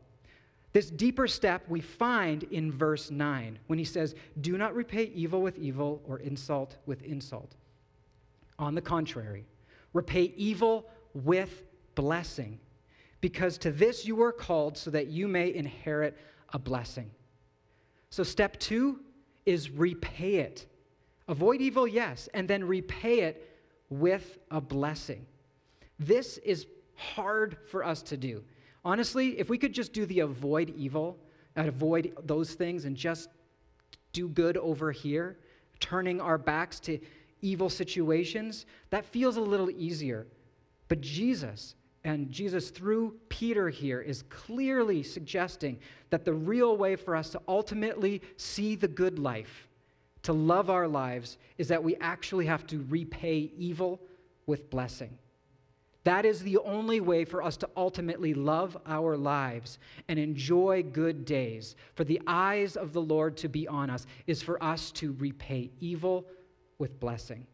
This 0.72 0.90
deeper 0.90 1.26
step 1.26 1.62
we 1.68 1.80
find 1.80 2.44
in 2.44 2.72
verse 2.72 3.10
9 3.10 3.58
when 3.66 3.78
he 3.78 3.84
says, 3.84 4.14
Do 4.40 4.56
not 4.56 4.74
repay 4.74 5.04
evil 5.14 5.42
with 5.42 5.58
evil 5.58 6.02
or 6.06 6.18
insult 6.18 6.76
with 6.86 7.02
insult. 7.02 7.56
On 8.58 8.74
the 8.74 8.80
contrary, 8.80 9.44
repay 9.92 10.32
evil 10.36 10.88
with 11.14 11.62
blessing 11.94 12.58
because 13.20 13.56
to 13.58 13.70
this 13.70 14.04
you 14.04 14.16
were 14.16 14.32
called 14.32 14.76
so 14.76 14.90
that 14.90 15.06
you 15.06 15.28
may 15.28 15.54
inherit 15.54 16.18
a 16.52 16.58
blessing. 16.58 17.10
So, 18.10 18.22
step 18.22 18.58
two 18.58 19.00
is 19.46 19.70
repay 19.70 20.36
it. 20.36 20.66
Avoid 21.28 21.62
evil, 21.62 21.88
yes, 21.88 22.28
and 22.34 22.46
then 22.46 22.64
repay 22.64 23.20
it 23.20 23.48
with 23.88 24.38
a 24.50 24.60
blessing. 24.60 25.24
This 25.98 26.36
is 26.38 26.66
hard 26.94 27.56
for 27.70 27.84
us 27.84 28.02
to 28.02 28.16
do. 28.16 28.42
Honestly, 28.84 29.38
if 29.38 29.48
we 29.48 29.56
could 29.56 29.72
just 29.72 29.92
do 29.92 30.04
the 30.04 30.20
avoid 30.20 30.70
evil, 30.76 31.18
uh, 31.56 31.62
avoid 31.62 32.12
those 32.24 32.54
things, 32.54 32.84
and 32.84 32.96
just 32.96 33.28
do 34.12 34.28
good 34.28 34.56
over 34.56 34.92
here, 34.92 35.38
turning 35.80 36.20
our 36.20 36.36
backs 36.38 36.80
to 36.80 36.98
evil 37.40 37.70
situations, 37.70 38.66
that 38.90 39.04
feels 39.04 39.36
a 39.36 39.40
little 39.40 39.70
easier. 39.70 40.26
But 40.88 41.00
Jesus, 41.00 41.76
and 42.04 42.30
Jesus, 42.32 42.70
through 42.70 43.14
Peter 43.28 43.68
here, 43.68 44.00
is 44.00 44.22
clearly 44.28 45.02
suggesting 45.02 45.78
that 46.10 46.24
the 46.24 46.34
real 46.34 46.76
way 46.76 46.96
for 46.96 47.14
us 47.14 47.30
to 47.30 47.40
ultimately 47.46 48.22
see 48.36 48.74
the 48.74 48.88
good 48.88 49.18
life, 49.18 49.68
to 50.22 50.32
love 50.32 50.68
our 50.68 50.88
lives, 50.88 51.38
is 51.58 51.68
that 51.68 51.84
we 51.84 51.94
actually 51.96 52.46
have 52.46 52.66
to 52.68 52.84
repay 52.88 53.52
evil 53.56 54.00
with 54.46 54.68
blessing. 54.68 55.16
That 56.04 56.24
is 56.24 56.42
the 56.42 56.58
only 56.58 57.00
way 57.00 57.24
for 57.24 57.40
us 57.40 57.56
to 57.58 57.70
ultimately 57.76 58.34
love 58.34 58.76
our 58.86 59.16
lives 59.16 59.78
and 60.08 60.18
enjoy 60.18 60.82
good 60.82 61.24
days. 61.24 61.76
For 61.94 62.02
the 62.02 62.20
eyes 62.26 62.76
of 62.76 62.92
the 62.92 63.00
Lord 63.00 63.36
to 63.38 63.48
be 63.48 63.68
on 63.68 63.88
us 63.88 64.06
is 64.26 64.42
for 64.42 64.62
us 64.62 64.90
to 64.92 65.12
repay 65.12 65.70
evil 65.78 66.26
with 66.78 66.98
blessing. 66.98 67.46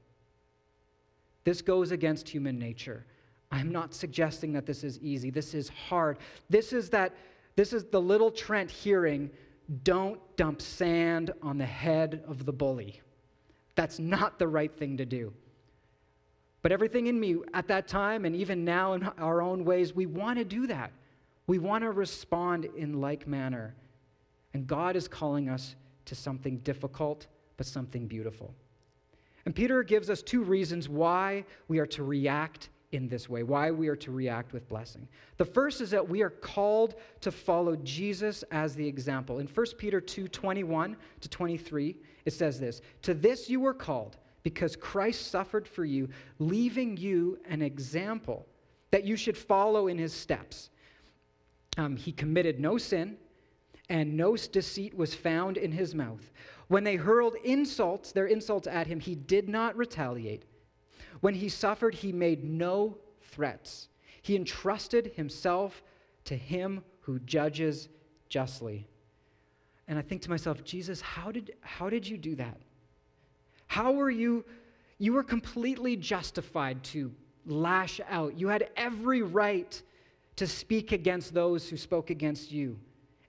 This 1.44 1.61
goes 1.61 1.90
against 1.90 2.30
human 2.30 2.58
nature. 2.58 3.04
I'm 3.50 3.72
not 3.72 3.94
suggesting 3.94 4.52
that 4.52 4.66
this 4.66 4.84
is 4.84 4.98
easy. 4.98 5.30
This 5.30 5.54
is 5.54 5.68
hard. 5.68 6.18
This 6.50 6.72
is 6.72 6.90
that 6.90 7.14
this 7.56 7.72
is 7.72 7.84
the 7.87 8.00
little 8.00 8.30
Trent 8.30 8.70
hearing, 8.70 9.30
don't 9.82 10.20
dump 10.37 10.62
sand 10.62 11.32
on 11.42 11.58
the 11.58 11.66
head 11.66 12.22
of 12.28 12.44
the 12.44 12.52
bully. 12.52 13.00
That's 13.74 13.98
not 13.98 14.38
the 14.38 14.46
right 14.46 14.72
thing 14.72 14.96
to 14.98 15.06
do. 15.06 15.32
But 16.62 16.72
everything 16.72 17.06
in 17.06 17.18
me 17.18 17.37
at 17.54 17.68
that 17.68 17.88
time 17.88 18.24
and 18.24 18.37
even 18.37 18.64
now 18.64 18.92
in 18.92 19.04
our 19.18 19.40
own 19.40 19.64
ways, 19.64 19.94
we 19.94 20.06
want 20.06 20.38
to 20.38 20.44
do 20.44 20.66
that. 20.66 20.92
We 21.46 21.58
want 21.58 21.82
to 21.82 21.90
respond 21.90 22.66
in 22.76 23.00
like 23.00 23.26
manner. 23.26 23.74
And 24.54 24.66
God 24.66 24.96
is 24.96 25.08
calling 25.08 25.48
us 25.48 25.76
to 26.04 26.14
something 26.14 26.58
difficult, 26.58 27.26
but 27.56 27.66
something 27.66 28.06
beautiful. 28.06 28.54
And 29.44 29.54
Peter 29.54 29.82
gives 29.82 30.11
us 30.11 30.22
two 30.22 30.42
reasons 30.42 30.88
why 30.88 31.44
we 31.68 31.78
are 31.78 31.87
to 31.87 32.04
react 32.04 32.68
in 32.92 33.09
this 33.09 33.29
way, 33.29 33.42
why 33.42 33.70
we 33.70 33.88
are 33.88 33.96
to 33.96 34.11
react 34.11 34.53
with 34.53 34.68
blessing. 34.68 35.07
The 35.37 35.44
first 35.44 35.81
is 35.81 35.90
that 35.90 36.09
we 36.09 36.22
are 36.22 36.31
called 36.31 36.94
to 37.20 37.31
follow 37.31 37.77
Jesus 37.77 38.44
as 38.51 38.74
the 38.74 38.87
example. 38.87 39.40
In 39.40 39.46
1 39.46 39.66
Peter 39.77 40.01
2 40.01 40.29
21 40.29 40.96
to 41.20 41.29
23, 41.29 41.96
it 42.24 42.33
says 42.33 42.59
this 42.59 42.81
To 43.03 43.14
this 43.14 43.51
you 43.51 43.61
were 43.61 43.74
called, 43.74 44.16
because 44.42 44.74
Christ 44.77 45.31
suffered 45.31 45.68
for 45.68 45.85
you, 45.85 46.09
leaving 46.38 46.96
you 46.96 47.38
an 47.46 47.61
example 47.61 48.46
that 48.90 49.05
you 49.05 49.16
should 49.16 49.37
follow 49.37 49.88
in 49.88 49.98
his 49.98 50.14
steps. 50.14 50.70
Um, 51.77 51.96
he 51.96 52.11
committed 52.11 52.59
no 52.59 52.79
sin, 52.79 53.18
and 53.90 54.16
no 54.16 54.37
deceit 54.37 54.96
was 54.96 55.14
found 55.14 55.57
in 55.57 55.72
his 55.72 55.94
mouth. 55.94 56.33
When 56.68 56.85
they 56.85 56.96
hurled 56.96 57.35
insults, 57.44 58.12
their 58.12 58.27
insults 58.27 58.66
at 58.66 58.87
him, 58.87 59.01
he 59.01 59.14
did 59.14 59.48
not 59.48 59.77
retaliate. 59.77 60.44
When 61.20 61.35
he 61.35 61.48
suffered, 61.48 61.94
he 61.94 62.12
made 62.12 62.44
no 62.44 62.98
threats. 63.20 63.88
He 64.22 64.37
entrusted 64.37 65.12
himself 65.16 65.83
to 66.24 66.37
him 66.37 66.83
who 67.00 67.18
judges 67.20 67.88
justly. 68.28 68.87
And 69.87 69.98
I 69.98 70.02
think 70.02 70.22
to 70.22 70.31
myself, 70.31 70.62
Jesus, 70.64 71.00
how 71.00 71.33
did, 71.33 71.52
how 71.61 71.88
did 71.88 72.07
you 72.07 72.18
do 72.18 72.37
that? 72.37 72.61
How 73.66 73.92
were 73.92 74.11
you? 74.11 74.44
You 74.98 75.12
were 75.12 75.22
completely 75.22 75.96
justified 75.96 76.83
to 76.85 77.12
lash 77.46 78.00
out. 78.09 78.38
You 78.38 78.48
had 78.48 78.70
every 78.76 79.22
right 79.22 79.81
to 80.37 80.46
speak 80.46 80.92
against 80.92 81.33
those 81.33 81.68
who 81.68 81.76
spoke 81.76 82.11
against 82.11 82.52
you, 82.52 82.78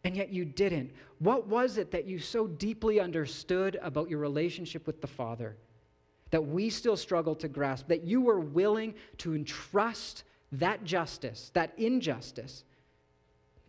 and 0.04 0.16
yet 0.16 0.30
you 0.30 0.46
didn't. 0.46 0.92
What 1.20 1.48
was 1.48 1.78
it 1.78 1.92
that 1.92 2.06
you 2.06 2.20
so 2.20 2.48
deeply 2.48 3.00
understood 3.00 3.80
about 3.82 4.10
your 4.10 4.20
relationship 4.20 4.86
with 4.86 5.02
the 5.02 5.08
Father? 5.08 5.56
That 6.32 6.46
we 6.46 6.70
still 6.70 6.98
struggle 6.98 7.36
to 7.36 7.48
grasp, 7.48 7.88
that 7.88 8.04
you 8.04 8.22
were 8.22 8.40
willing 8.40 8.94
to 9.18 9.36
entrust 9.36 10.24
that 10.52 10.84
justice, 10.84 11.52
that 11.54 11.74
injustice, 11.78 12.64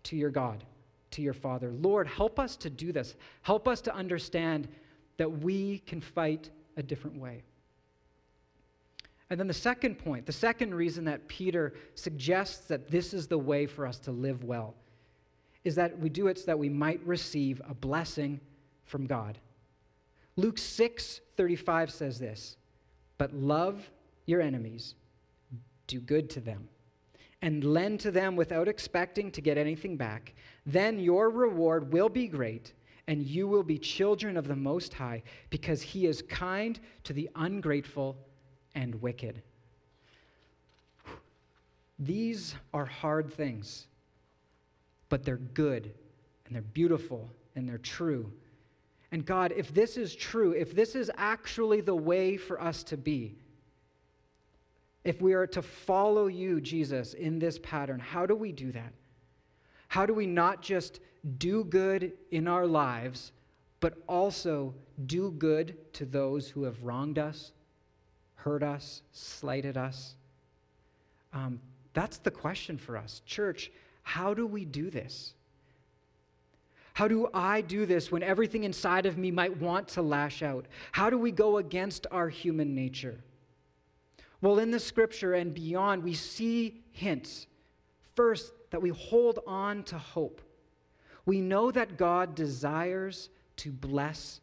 to 0.03 0.17
your 0.17 0.31
God, 0.31 0.65
to 1.11 1.23
your 1.23 1.35
Father. 1.35 1.73
Lord, 1.73 2.07
help 2.07 2.39
us 2.39 2.57
to 2.57 2.71
do 2.71 2.93
this. 2.93 3.15
Help 3.43 3.69
us 3.69 3.81
to 3.83 3.95
understand 3.95 4.69
that 5.17 5.43
we 5.43 5.79
can 5.81 6.01
fight 6.01 6.51
a 6.77 6.83
different 6.83 7.19
way. 7.19 7.43
And 9.29 9.39
then 9.39 9.47
the 9.47 9.55
second 9.55 9.99
point, 9.99 10.27
the 10.27 10.33
second 10.33 10.75
reason 10.75 11.05
that 11.05 11.29
Peter 11.29 11.75
suggests 11.95 12.67
that 12.67 12.91
this 12.91 13.15
is 13.15 13.29
the 13.29 13.39
way 13.39 13.67
for 13.67 13.87
us 13.87 13.99
to 14.01 14.11
live 14.11 14.43
well, 14.43 14.75
is 15.63 15.75
that 15.75 15.99
we 15.99 16.09
do 16.09 16.27
it 16.27 16.39
so 16.39 16.47
that 16.47 16.59
we 16.59 16.69
might 16.69 17.01
receive 17.07 17.61
a 17.69 17.75
blessing 17.75 18.41
from 18.87 19.07
God. 19.07 19.39
Luke 20.41 20.57
6 20.57 21.21
35 21.37 21.91
says 21.91 22.19
this 22.19 22.57
But 23.19 23.35
love 23.35 23.91
your 24.25 24.41
enemies, 24.41 24.95
do 25.87 26.01
good 26.01 26.31
to 26.31 26.41
them, 26.41 26.67
and 27.43 27.63
lend 27.63 28.01
to 28.01 28.11
them 28.11 28.37
without 28.37 28.67
expecting 28.67 29.31
to 29.33 29.43
get 29.43 29.59
anything 29.59 29.99
back. 29.99 30.33
Then 30.65 30.99
your 30.99 31.29
reward 31.29 31.93
will 31.93 32.09
be 32.09 32.27
great, 32.27 32.73
and 33.07 33.23
you 33.23 33.49
will 33.49 33.63
be 33.63 33.77
children 33.77 34.39
of 34.39 34.49
the 34.49 34.57
Most 34.57 34.95
High, 34.95 35.23
because 35.51 35.83
He 35.83 36.07
is 36.07 36.23
kind 36.23 36.81
to 37.05 37.13
the 37.13 37.29
ungrateful 37.37 38.17
and 38.75 38.95
wicked. 39.03 39.43
These 41.99 42.55
are 42.73 42.87
hard 42.87 43.31
things, 43.31 43.89
but 45.11 45.23
they're 45.23 45.37
good, 45.37 45.93
and 46.47 46.55
they're 46.55 46.63
beautiful, 46.63 47.29
and 47.55 47.69
they're 47.69 47.77
true 47.77 48.33
And 49.13 49.27
God, 49.27 49.53
if 49.57 49.75
this 49.75 49.97
is 49.97 50.15
true, 50.15 50.53
if 50.53 50.75
this 50.75 50.95
is 50.95 51.11
actually 51.17 51.81
the 51.81 51.95
way 51.95 52.37
for 52.37 52.61
us 52.61 52.83
to 52.85 52.97
be, 52.97 53.37
if 55.03 55.21
we 55.21 55.33
are 55.33 55.47
to 55.49 55.63
follow 55.63 56.27
you, 56.27 56.61
Jesus, 56.61 57.15
in 57.15 57.39
this 57.39 57.59
pattern, 57.59 57.99
how 57.99 58.27
do 58.27 58.35
we 58.35 58.53
do 58.53 58.71
that? 58.73 58.93
How 59.89 60.07
do 60.07 60.15
we 60.15 60.27
not 60.27 60.63
just 60.63 61.01
do 61.39 61.65
good 61.65 62.13
in 62.31 62.47
our 62.47 62.67
lives, 62.67 63.33
but 63.81 63.95
also 64.07 64.75
do 65.07 65.33
good 65.33 65.77
to 65.95 66.05
those 66.05 66.49
who 66.49 66.65
have 66.65 66.83
wronged 66.85 67.19
us, 67.19 67.53
hurt 68.35 68.63
us, 68.63 69.03
slighted 69.11 69.77
us? 69.77 70.15
Um, 71.33 71.61
that's 71.95 72.19
the 72.19 72.31
question 72.31 72.77
for 72.79 72.97
us. 72.97 73.23
Church, 73.27 73.73
how 74.03 74.35
do 74.35 74.47
we 74.47 74.65
do 74.65 74.91
this? 74.91 75.35
How 76.93 77.09
do 77.09 77.29
I 77.33 77.61
do 77.61 77.87
this 77.87 78.11
when 78.11 78.23
everything 78.23 78.65
inside 78.65 79.07
of 79.07 79.17
me 79.17 79.31
might 79.31 79.57
want 79.59 79.89
to 79.89 80.03
lash 80.03 80.43
out? 80.43 80.67
How 80.93 81.11
do 81.11 81.19
we 81.19 81.31
go 81.31 81.59
against 81.59 82.07
our 82.11 82.29
human 82.29 82.75
nature? 82.75 83.21
Well, 84.41 84.59
in 84.59 84.71
the 84.71 84.81
scripture 84.81 85.35
and 85.35 85.55
beyond, 85.55 86.03
we 86.03 86.15
see 86.15 86.83
hints. 86.93 87.47
First, 88.15 88.53
that 88.71 88.81
we 88.81 88.91
hold 88.91 89.41
on 89.47 89.83
to 89.85 89.99
hope. 89.99 90.41
We 91.27 91.41
know 91.41 91.71
that 91.71 91.97
God 91.97 92.35
desires 92.35 93.29
to 93.57 93.71
bless 93.71 94.41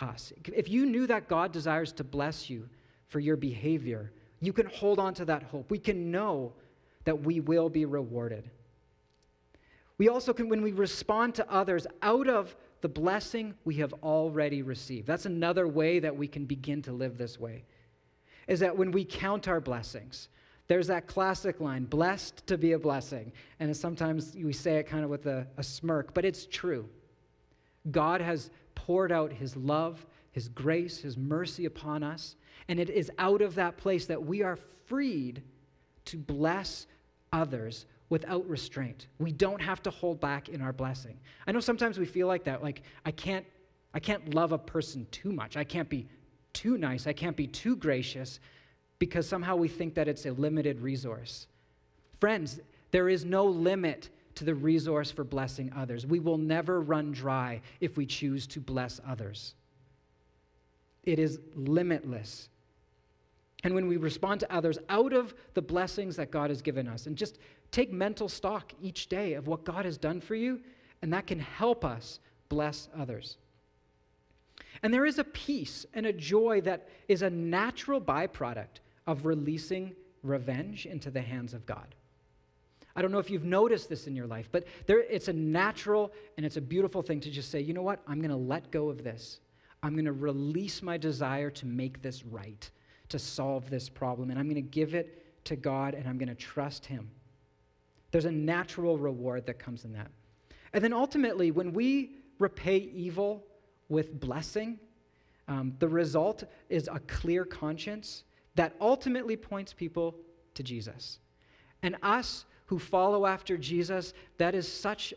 us. 0.00 0.32
If 0.54 0.68
you 0.68 0.86
knew 0.86 1.06
that 1.06 1.28
God 1.28 1.52
desires 1.52 1.92
to 1.92 2.04
bless 2.04 2.50
you 2.50 2.68
for 3.06 3.20
your 3.20 3.36
behavior, 3.36 4.12
you 4.40 4.52
can 4.52 4.66
hold 4.66 4.98
on 4.98 5.14
to 5.14 5.24
that 5.26 5.44
hope. 5.44 5.70
We 5.70 5.78
can 5.78 6.10
know 6.10 6.52
that 7.04 7.22
we 7.22 7.40
will 7.40 7.68
be 7.68 7.84
rewarded. 7.84 8.50
We 9.98 10.08
also 10.08 10.32
can, 10.32 10.48
when 10.48 10.62
we 10.62 10.72
respond 10.72 11.34
to 11.36 11.50
others 11.50 11.86
out 12.02 12.28
of 12.28 12.54
the 12.82 12.88
blessing 12.88 13.54
we 13.64 13.76
have 13.76 13.92
already 14.02 14.62
received. 14.62 15.06
That's 15.06 15.26
another 15.26 15.66
way 15.66 15.98
that 15.98 16.16
we 16.16 16.28
can 16.28 16.44
begin 16.44 16.82
to 16.82 16.92
live 16.92 17.16
this 17.16 17.40
way. 17.40 17.64
Is 18.46 18.60
that 18.60 18.76
when 18.76 18.92
we 18.92 19.04
count 19.04 19.48
our 19.48 19.60
blessings, 19.60 20.28
there's 20.68 20.88
that 20.88 21.06
classic 21.06 21.60
line, 21.60 21.84
blessed 21.84 22.46
to 22.48 22.58
be 22.58 22.72
a 22.72 22.78
blessing. 22.78 23.32
And 23.60 23.74
sometimes 23.76 24.36
we 24.36 24.52
say 24.52 24.76
it 24.76 24.84
kind 24.84 25.04
of 25.04 25.10
with 25.10 25.26
a, 25.26 25.46
a 25.56 25.62
smirk, 25.62 26.12
but 26.12 26.24
it's 26.24 26.46
true. 26.46 26.88
God 27.90 28.20
has 28.20 28.50
poured 28.74 29.12
out 29.12 29.32
his 29.32 29.56
love, 29.56 30.04
his 30.32 30.48
grace, 30.48 30.98
his 30.98 31.16
mercy 31.16 31.64
upon 31.64 32.02
us. 32.02 32.36
And 32.68 32.78
it 32.80 32.90
is 32.90 33.10
out 33.18 33.42
of 33.42 33.54
that 33.54 33.76
place 33.76 34.06
that 34.06 34.24
we 34.24 34.42
are 34.42 34.58
freed 34.86 35.42
to 36.06 36.16
bless 36.16 36.86
others 37.32 37.86
without 38.08 38.48
restraint. 38.48 39.08
We 39.18 39.32
don't 39.32 39.60
have 39.60 39.82
to 39.82 39.90
hold 39.90 40.20
back 40.20 40.48
in 40.48 40.60
our 40.60 40.72
blessing. 40.72 41.18
I 41.46 41.52
know 41.52 41.60
sometimes 41.60 41.98
we 41.98 42.06
feel 42.06 42.26
like 42.26 42.44
that, 42.44 42.62
like 42.62 42.82
I 43.04 43.10
can't 43.10 43.44
I 43.94 43.98
can't 43.98 44.34
love 44.34 44.52
a 44.52 44.58
person 44.58 45.06
too 45.10 45.32
much. 45.32 45.56
I 45.56 45.64
can't 45.64 45.88
be 45.88 46.06
too 46.52 46.76
nice. 46.76 47.06
I 47.06 47.14
can't 47.14 47.36
be 47.36 47.46
too 47.46 47.76
gracious 47.76 48.40
because 48.98 49.26
somehow 49.26 49.56
we 49.56 49.68
think 49.68 49.94
that 49.94 50.06
it's 50.06 50.26
a 50.26 50.32
limited 50.32 50.80
resource. 50.80 51.46
Friends, 52.20 52.60
there 52.90 53.08
is 53.08 53.24
no 53.24 53.46
limit 53.46 54.10
to 54.34 54.44
the 54.44 54.54
resource 54.54 55.10
for 55.10 55.24
blessing 55.24 55.72
others. 55.74 56.06
We 56.06 56.20
will 56.20 56.38
never 56.38 56.80
run 56.80 57.12
dry 57.12 57.62
if 57.80 57.96
we 57.96 58.04
choose 58.04 58.46
to 58.48 58.60
bless 58.60 59.00
others. 59.06 59.54
It 61.04 61.18
is 61.18 61.38
limitless. 61.54 62.50
And 63.64 63.74
when 63.74 63.88
we 63.88 63.96
respond 63.96 64.40
to 64.40 64.54
others 64.54 64.78
out 64.88 65.12
of 65.12 65.34
the 65.54 65.62
blessings 65.62 66.16
that 66.16 66.30
God 66.30 66.50
has 66.50 66.60
given 66.60 66.86
us, 66.86 67.06
and 67.06 67.16
just 67.16 67.38
take 67.70 67.92
mental 67.92 68.28
stock 68.28 68.72
each 68.80 69.08
day 69.08 69.34
of 69.34 69.46
what 69.46 69.64
God 69.64 69.84
has 69.84 69.98
done 69.98 70.20
for 70.20 70.34
you, 70.34 70.60
and 71.02 71.12
that 71.12 71.26
can 71.26 71.38
help 71.38 71.84
us 71.84 72.20
bless 72.48 72.88
others. 72.96 73.36
And 74.82 74.92
there 74.92 75.06
is 75.06 75.18
a 75.18 75.24
peace 75.24 75.86
and 75.94 76.06
a 76.06 76.12
joy 76.12 76.60
that 76.62 76.88
is 77.08 77.22
a 77.22 77.30
natural 77.30 78.00
byproduct 78.00 78.80
of 79.06 79.26
releasing 79.26 79.94
revenge 80.22 80.86
into 80.86 81.10
the 81.10 81.20
hands 81.20 81.54
of 81.54 81.66
God. 81.66 81.94
I 82.94 83.02
don't 83.02 83.12
know 83.12 83.18
if 83.18 83.30
you've 83.30 83.44
noticed 83.44 83.88
this 83.88 84.06
in 84.06 84.16
your 84.16 84.26
life, 84.26 84.48
but 84.50 84.64
there, 84.86 85.00
it's 85.00 85.28
a 85.28 85.32
natural 85.32 86.12
and 86.36 86.46
it's 86.46 86.56
a 86.56 86.62
beautiful 86.62 87.02
thing 87.02 87.20
to 87.20 87.30
just 87.30 87.50
say, 87.50 87.60
you 87.60 87.74
know 87.74 87.82
what? 87.82 88.00
I'm 88.06 88.18
going 88.18 88.30
to 88.30 88.36
let 88.36 88.70
go 88.70 88.88
of 88.88 89.04
this. 89.04 89.40
I'm 89.82 89.92
going 89.92 90.06
to 90.06 90.12
release 90.12 90.82
my 90.82 90.96
desire 90.96 91.50
to 91.50 91.66
make 91.66 92.00
this 92.00 92.24
right, 92.24 92.68
to 93.10 93.18
solve 93.18 93.68
this 93.68 93.88
problem, 93.90 94.30
and 94.30 94.38
I'm 94.38 94.46
going 94.46 94.54
to 94.56 94.62
give 94.62 94.94
it 94.94 95.44
to 95.44 95.56
God 95.56 95.94
and 95.94 96.08
I'm 96.08 96.16
going 96.16 96.28
to 96.28 96.34
trust 96.34 96.86
Him. 96.86 97.10
There's 98.10 98.24
a 98.24 98.30
natural 98.30 98.98
reward 98.98 99.46
that 99.46 99.58
comes 99.58 99.84
in 99.84 99.92
that. 99.92 100.10
And 100.72 100.82
then 100.82 100.92
ultimately, 100.92 101.50
when 101.50 101.72
we 101.72 102.16
repay 102.38 102.76
evil 102.76 103.44
with 103.88 104.20
blessing, 104.20 104.78
um, 105.48 105.74
the 105.78 105.88
result 105.88 106.44
is 106.68 106.88
a 106.92 106.98
clear 107.00 107.44
conscience 107.44 108.24
that 108.56 108.74
ultimately 108.80 109.36
points 109.36 109.72
people 109.72 110.16
to 110.54 110.62
Jesus. 110.62 111.18
And 111.82 111.96
us 112.02 112.46
who 112.66 112.78
follow 112.78 113.26
after 113.26 113.56
Jesus, 113.56 114.12
that 114.38 114.54
is 114.54 114.70
such 114.70 115.14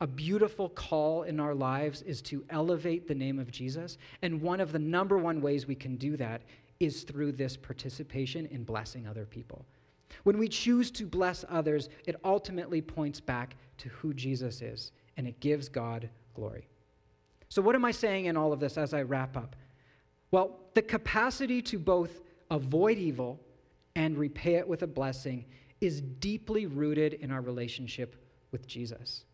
a 0.00 0.06
beautiful 0.06 0.68
call 0.68 1.22
in 1.22 1.40
our 1.40 1.54
lives 1.54 2.02
is 2.02 2.22
to 2.22 2.44
elevate 2.50 3.08
the 3.08 3.14
name 3.14 3.38
of 3.38 3.50
Jesus. 3.50 3.98
And 4.22 4.40
one 4.40 4.60
of 4.60 4.72
the 4.72 4.78
number 4.78 5.18
one 5.18 5.40
ways 5.40 5.66
we 5.66 5.74
can 5.74 5.96
do 5.96 6.16
that 6.18 6.42
is 6.78 7.02
through 7.02 7.32
this 7.32 7.56
participation 7.56 8.46
in 8.46 8.62
blessing 8.62 9.06
other 9.06 9.24
people. 9.24 9.64
When 10.24 10.38
we 10.38 10.48
choose 10.48 10.90
to 10.92 11.06
bless 11.06 11.44
others, 11.48 11.88
it 12.06 12.16
ultimately 12.24 12.80
points 12.80 13.20
back 13.20 13.56
to 13.78 13.88
who 13.88 14.14
Jesus 14.14 14.62
is, 14.62 14.92
and 15.16 15.26
it 15.26 15.40
gives 15.40 15.68
God 15.68 16.08
glory. 16.34 16.68
So, 17.48 17.62
what 17.62 17.74
am 17.74 17.84
I 17.84 17.92
saying 17.92 18.26
in 18.26 18.36
all 18.36 18.52
of 18.52 18.60
this 18.60 18.76
as 18.76 18.92
I 18.92 19.02
wrap 19.02 19.36
up? 19.36 19.56
Well, 20.30 20.60
the 20.74 20.82
capacity 20.82 21.62
to 21.62 21.78
both 21.78 22.20
avoid 22.50 22.98
evil 22.98 23.40
and 23.96 24.18
repay 24.18 24.54
it 24.54 24.68
with 24.68 24.82
a 24.82 24.86
blessing 24.86 25.44
is 25.80 26.00
deeply 26.00 26.66
rooted 26.66 27.14
in 27.14 27.30
our 27.30 27.40
relationship 27.40 28.16
with 28.50 28.66
Jesus. 28.66 29.24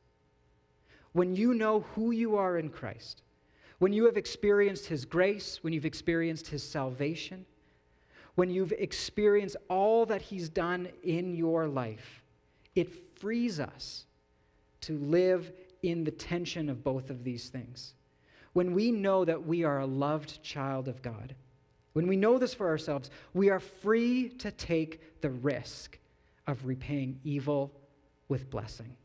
When 1.12 1.34
you 1.34 1.54
know 1.54 1.80
who 1.94 2.10
you 2.10 2.36
are 2.36 2.58
in 2.58 2.68
Christ, 2.68 3.22
when 3.78 3.92
you 3.92 4.04
have 4.06 4.16
experienced 4.16 4.86
His 4.86 5.04
grace, 5.04 5.58
when 5.62 5.72
you've 5.72 5.84
experienced 5.84 6.48
His 6.48 6.62
salvation, 6.62 7.44
when 8.34 8.50
you've 8.50 8.72
experienced 8.72 9.56
all 9.68 10.06
that 10.06 10.22
He's 10.22 10.48
done 10.48 10.88
in 11.02 11.34
your 11.34 11.66
life, 11.66 12.22
it 12.74 13.18
frees 13.18 13.60
us 13.60 14.06
to 14.82 14.98
live 14.98 15.52
in 15.82 16.04
the 16.04 16.10
tension 16.10 16.68
of 16.68 16.82
both 16.82 17.10
of 17.10 17.24
these 17.24 17.48
things. 17.48 17.94
When 18.52 18.72
we 18.72 18.90
know 18.90 19.24
that 19.24 19.46
we 19.46 19.64
are 19.64 19.80
a 19.80 19.86
loved 19.86 20.42
child 20.42 20.88
of 20.88 21.02
God, 21.02 21.34
when 21.92 22.06
we 22.06 22.16
know 22.16 22.38
this 22.38 22.54
for 22.54 22.68
ourselves, 22.68 23.10
we 23.32 23.50
are 23.50 23.60
free 23.60 24.28
to 24.28 24.50
take 24.50 25.20
the 25.20 25.30
risk 25.30 25.98
of 26.46 26.66
repaying 26.66 27.20
evil 27.24 27.72
with 28.28 28.50
blessing. 28.50 28.96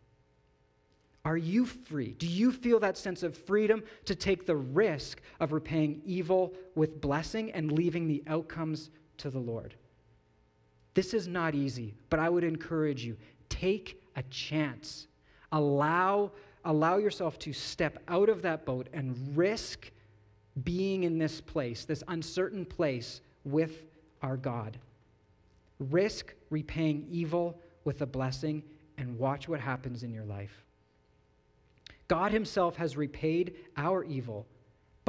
Are 1.23 1.37
you 1.37 1.65
free? 1.65 2.15
Do 2.17 2.27
you 2.27 2.51
feel 2.51 2.79
that 2.79 2.97
sense 2.97 3.23
of 3.23 3.37
freedom 3.37 3.83
to 4.05 4.15
take 4.15 4.45
the 4.45 4.55
risk 4.55 5.21
of 5.39 5.51
repaying 5.51 6.01
evil 6.05 6.53
with 6.75 7.01
blessing 7.01 7.51
and 7.51 7.71
leaving 7.71 8.07
the 8.07 8.23
outcomes 8.25 8.89
to 9.19 9.29
the 9.29 9.39
Lord. 9.39 9.75
This 10.93 11.13
is 11.13 11.27
not 11.27 11.55
easy, 11.55 11.93
but 12.09 12.19
I 12.19 12.29
would 12.29 12.43
encourage 12.43 13.05
you 13.05 13.15
take 13.47 14.01
a 14.15 14.23
chance. 14.23 15.07
Allow, 15.51 16.31
allow 16.65 16.97
yourself 16.97 17.39
to 17.39 17.53
step 17.53 18.01
out 18.07 18.29
of 18.29 18.41
that 18.41 18.65
boat 18.65 18.87
and 18.93 19.37
risk 19.37 19.91
being 20.63 21.03
in 21.03 21.17
this 21.17 21.41
place, 21.41 21.85
this 21.85 22.03
uncertain 22.07 22.65
place 22.65 23.21
with 23.43 23.85
our 24.21 24.37
God. 24.37 24.77
Risk 25.79 26.33
repaying 26.49 27.07
evil 27.09 27.59
with 27.85 28.01
a 28.01 28.05
blessing 28.05 28.63
and 28.97 29.17
watch 29.17 29.47
what 29.47 29.59
happens 29.59 30.03
in 30.03 30.13
your 30.13 30.25
life. 30.25 30.65
God 32.07 32.31
Himself 32.31 32.75
has 32.75 32.97
repaid 32.97 33.55
our 33.77 34.03
evil 34.03 34.47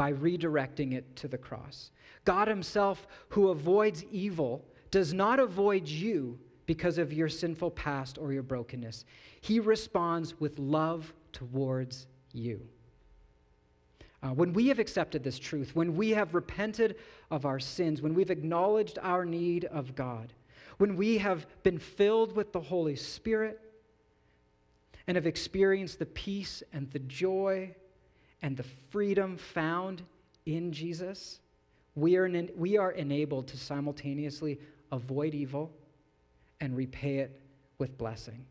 by 0.00 0.14
redirecting 0.14 0.94
it 0.94 1.14
to 1.14 1.28
the 1.28 1.36
cross. 1.36 1.90
God 2.24 2.48
Himself, 2.48 3.06
who 3.28 3.50
avoids 3.50 4.02
evil, 4.04 4.64
does 4.90 5.12
not 5.12 5.38
avoid 5.38 5.86
you 5.86 6.38
because 6.64 6.96
of 6.96 7.12
your 7.12 7.28
sinful 7.28 7.72
past 7.72 8.16
or 8.16 8.32
your 8.32 8.42
brokenness. 8.42 9.04
He 9.42 9.60
responds 9.60 10.40
with 10.40 10.58
love 10.58 11.12
towards 11.32 12.06
you. 12.32 12.66
Uh, 14.22 14.28
when 14.28 14.54
we 14.54 14.68
have 14.68 14.78
accepted 14.78 15.22
this 15.22 15.38
truth, 15.38 15.76
when 15.76 15.94
we 15.94 16.12
have 16.12 16.34
repented 16.34 16.96
of 17.30 17.44
our 17.44 17.60
sins, 17.60 18.00
when 18.00 18.14
we've 18.14 18.30
acknowledged 18.30 18.98
our 19.02 19.26
need 19.26 19.66
of 19.66 19.94
God, 19.94 20.32
when 20.78 20.96
we 20.96 21.18
have 21.18 21.46
been 21.62 21.78
filled 21.78 22.34
with 22.34 22.54
the 22.54 22.60
Holy 22.60 22.96
Spirit 22.96 23.60
and 25.06 25.18
have 25.18 25.26
experienced 25.26 25.98
the 25.98 26.06
peace 26.06 26.62
and 26.72 26.90
the 26.90 27.00
joy 27.00 27.74
and 28.42 28.56
the 28.56 28.62
freedom 28.62 29.36
found 29.36 30.02
in 30.46 30.72
Jesus, 30.72 31.40
we 31.94 32.16
are, 32.16 32.28
we 32.56 32.76
are 32.76 32.92
enabled 32.92 33.48
to 33.48 33.56
simultaneously 33.56 34.58
avoid 34.92 35.34
evil 35.34 35.70
and 36.60 36.76
repay 36.76 37.18
it 37.18 37.40
with 37.78 37.96
blessing, 37.98 38.44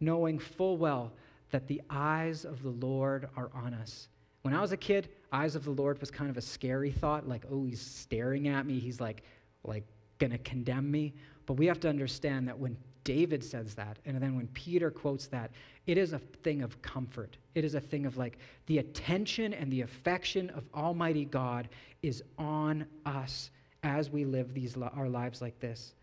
knowing 0.00 0.38
full 0.38 0.76
well 0.76 1.12
that 1.50 1.66
the 1.66 1.80
eyes 1.88 2.44
of 2.44 2.62
the 2.62 2.70
Lord 2.70 3.28
are 3.36 3.50
on 3.54 3.74
us 3.74 4.08
When 4.42 4.54
I 4.54 4.60
was 4.60 4.72
a 4.72 4.76
kid, 4.76 5.08
eyes 5.32 5.56
of 5.56 5.64
the 5.64 5.70
Lord 5.70 6.00
was 6.00 6.10
kind 6.10 6.30
of 6.30 6.36
a 6.36 6.40
scary 6.40 6.90
thought, 6.90 7.28
like, 7.28 7.44
oh, 7.50 7.64
he's 7.64 7.80
staring 7.80 8.48
at 8.48 8.66
me. 8.66 8.78
He's 8.78 9.00
like, 9.00 9.22
like, 9.64 9.84
gonna 10.18 10.38
condemn 10.38 10.90
me. 10.90 11.14
But 11.46 11.54
we 11.54 11.66
have 11.66 11.80
to 11.80 11.88
understand 11.88 12.48
that 12.48 12.58
when 12.58 12.76
David 13.08 13.42
says 13.42 13.74
that, 13.76 13.98
and 14.04 14.20
then 14.20 14.36
when 14.36 14.48
Peter 14.48 14.90
quotes 14.90 15.28
that, 15.28 15.50
it 15.86 15.96
is 15.96 16.12
a 16.12 16.18
thing 16.18 16.60
of 16.60 16.82
comfort. 16.82 17.38
It 17.54 17.64
is 17.64 17.74
a 17.74 17.80
thing 17.80 18.04
of 18.04 18.18
like 18.18 18.36
the 18.66 18.76
attention 18.76 19.54
and 19.54 19.72
the 19.72 19.80
affection 19.80 20.50
of 20.50 20.64
Almighty 20.74 21.24
God 21.24 21.70
is 22.02 22.22
on 22.36 22.84
us 23.06 23.50
as 23.82 24.10
we 24.10 24.26
live 24.26 24.52
these 24.52 24.76
our 24.76 25.08
lives 25.08 25.40
like 25.40 25.58
this. 25.58 25.94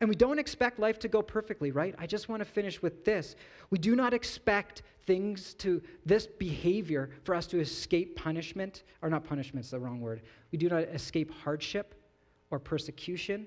And 0.00 0.08
we 0.08 0.16
don't 0.16 0.40
expect 0.40 0.80
life 0.80 0.98
to 0.98 1.08
go 1.08 1.22
perfectly, 1.22 1.70
right? 1.70 1.94
I 2.00 2.08
just 2.08 2.28
want 2.28 2.40
to 2.40 2.44
finish 2.44 2.82
with 2.82 3.04
this. 3.04 3.36
We 3.70 3.78
do 3.78 3.94
not 3.94 4.12
expect 4.12 4.82
things 5.04 5.54
to, 5.54 5.80
this 6.04 6.26
behavior, 6.26 7.10
for 7.22 7.32
us 7.36 7.46
to 7.46 7.60
escape 7.60 8.16
punishment, 8.16 8.82
or 9.02 9.08
not 9.08 9.22
punishment 9.22 9.64
is 9.66 9.70
the 9.70 9.78
wrong 9.78 10.00
word. 10.00 10.22
We 10.50 10.58
do 10.58 10.68
not 10.68 10.82
escape 10.82 11.30
hardship 11.30 11.94
or 12.50 12.58
persecution. 12.58 13.46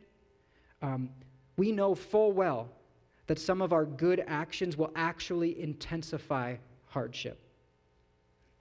Um, 0.82 1.10
we 1.60 1.74
know 1.74 1.94
full 1.94 2.32
well 2.32 2.70
that 3.28 3.38
some 3.38 3.62
of 3.62 3.74
our 3.74 3.86
good 3.86 4.24
actions 4.28 4.78
will 4.78 4.92
actually 4.96 5.62
intensify 5.62 6.56
hardship. 6.86 7.38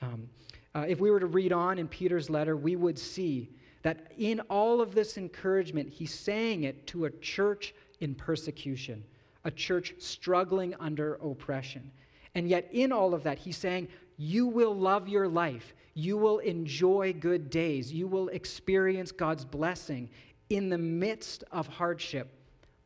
Um, 0.03 0.29
uh, 0.75 0.85
if 0.89 0.99
we 0.99 1.11
were 1.13 1.21
to 1.21 1.27
read 1.27 1.53
on 1.53 1.79
in 1.79 1.87
Peter's 1.87 2.29
letter, 2.29 2.57
we 2.57 2.75
would 2.75 2.99
see 2.99 3.51
that 3.83 4.13
in 4.19 4.41
all 4.51 4.81
of 4.81 4.97
this 4.97 5.17
encouragement, 5.17 5.89
he's 5.89 6.13
saying 6.13 6.65
it 6.65 6.89
to 6.89 7.05
a 7.05 7.11
church 7.11 7.73
in 8.01 8.17
persecution, 8.17 9.05
a 9.45 9.51
church 9.51 9.95
struggling 9.99 10.75
under 10.81 11.15
oppression. 11.15 11.93
And 12.35 12.49
yet, 12.49 12.69
in 12.73 12.91
all 12.91 13.15
of 13.15 13.23
that, 13.23 13.39
he's 13.39 13.57
saying, 13.57 13.87
You 14.17 14.49
will 14.49 14.75
love 14.75 15.09
your 15.09 15.29
life. 15.29 15.73
You 15.95 16.17
will 16.17 16.39
enjoy 16.39 17.13
good 17.13 17.49
days. 17.49 17.93
You 17.93 18.09
will 18.09 18.29
experience 18.29 19.13
God's 19.13 19.45
blessing 19.45 20.11
in 20.51 20.69
the 20.69 20.79
midst 20.79 21.45
of 21.53 21.69
hardship 21.69 22.38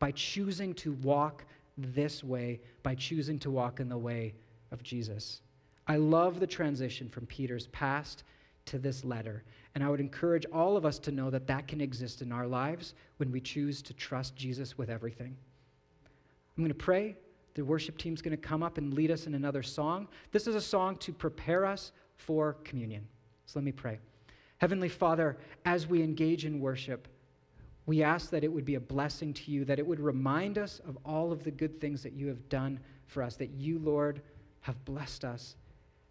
by 0.03 0.11
choosing 0.11 0.73
to 0.73 0.91
walk 1.01 1.45
this 1.77 2.25
way, 2.25 2.59
by 2.83 2.93
choosing 2.93 3.39
to 3.39 3.49
walk 3.49 3.79
in 3.79 3.87
the 3.87 3.97
way 3.97 4.33
of 4.73 4.83
Jesus. 4.83 5.39
I 5.87 5.95
love 5.95 6.41
the 6.41 6.45
transition 6.45 7.07
from 7.07 7.25
Peter's 7.25 7.67
past 7.67 8.25
to 8.65 8.77
this 8.77 9.05
letter. 9.05 9.45
And 9.73 9.81
I 9.81 9.87
would 9.87 10.01
encourage 10.01 10.45
all 10.51 10.75
of 10.75 10.85
us 10.85 10.99
to 10.99 11.13
know 11.13 11.29
that 11.29 11.47
that 11.47 11.69
can 11.69 11.79
exist 11.79 12.21
in 12.21 12.33
our 12.33 12.45
lives 12.45 12.95
when 13.15 13.31
we 13.31 13.39
choose 13.39 13.81
to 13.83 13.93
trust 13.93 14.35
Jesus 14.35 14.77
with 14.77 14.89
everything. 14.89 15.37
I'm 16.03 16.63
going 16.65 16.67
to 16.67 16.75
pray. 16.75 17.15
The 17.53 17.63
worship 17.63 17.97
team's 17.97 18.21
going 18.21 18.35
to 18.35 18.47
come 18.49 18.61
up 18.61 18.77
and 18.77 18.93
lead 18.93 19.09
us 19.09 19.25
in 19.25 19.35
another 19.35 19.63
song. 19.63 20.09
This 20.33 20.47
is 20.47 20.55
a 20.55 20.61
song 20.61 20.97
to 20.97 21.13
prepare 21.13 21.65
us 21.65 21.93
for 22.17 22.57
communion. 22.65 23.07
So 23.45 23.57
let 23.57 23.63
me 23.63 23.71
pray. 23.71 23.99
Heavenly 24.57 24.89
Father, 24.89 25.37
as 25.63 25.87
we 25.87 26.03
engage 26.03 26.43
in 26.43 26.59
worship, 26.59 27.07
we 27.85 28.01
ask 28.01 28.29
that 28.29 28.43
it 28.43 28.51
would 28.51 28.65
be 28.65 28.75
a 28.75 28.79
blessing 28.79 29.33
to 29.33 29.51
you, 29.51 29.65
that 29.65 29.79
it 29.79 29.85
would 29.85 29.99
remind 29.99 30.57
us 30.57 30.79
of 30.87 30.97
all 31.05 31.31
of 31.31 31.43
the 31.43 31.51
good 31.51 31.81
things 31.81 32.03
that 32.03 32.13
you 32.13 32.27
have 32.27 32.47
done 32.49 32.79
for 33.07 33.21
us, 33.21 33.35
that 33.35 33.51
you, 33.51 33.79
Lord, 33.79 34.21
have 34.61 34.83
blessed 34.85 35.25
us. 35.25 35.55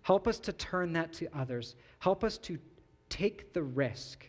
Help 0.03 0.29
us 0.29 0.39
to 0.41 0.53
turn 0.53 0.93
that 0.93 1.13
to 1.15 1.29
others. 1.35 1.75
Help 2.01 2.25
us 2.25 2.37
to 2.39 2.59
take 3.09 3.53
the 3.53 3.63
risk 3.63 4.29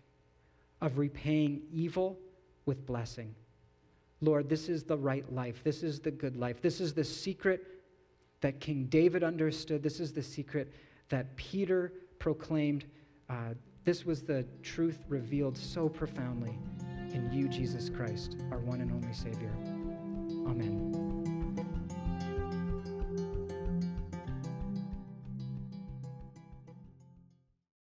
of 0.82 0.98
repaying 0.98 1.62
evil 1.72 2.18
with 2.66 2.86
blessing. 2.86 3.36
Lord, 4.22 4.48
this 4.48 4.70
is 4.70 4.84
the 4.84 4.98
right 4.98 5.30
life. 5.34 5.64
This 5.64 5.84
is 5.84 6.00
the 6.00 6.12
good 6.12 6.38
life. 6.38 6.62
This 6.62 6.80
is 6.80 6.94
the 6.94 7.04
secret 7.04 7.66
that 8.40 8.62
King 8.62 8.86
David 8.86 9.24
understood. 9.24 9.84
This 9.84 10.00
is 10.00 10.14
the 10.14 10.24
secret 10.24 10.72
that 11.10 11.36
Peter 11.36 11.92
proclaimed. 12.20 12.86
Uh, 13.30 13.54
this 13.84 14.06
was 14.06 14.22
the 14.22 14.46
truth 14.62 15.04
revealed 15.10 15.58
so 15.58 15.90
profoundly 15.90 16.58
in 17.13 17.32
you, 17.32 17.47
Jesus 17.47 17.89
Christ, 17.89 18.38
our 18.52 18.60
one 18.60 18.82
and 18.82 18.91
only 18.91 19.13
Savior. 19.13 19.52
Amen. 20.47 21.03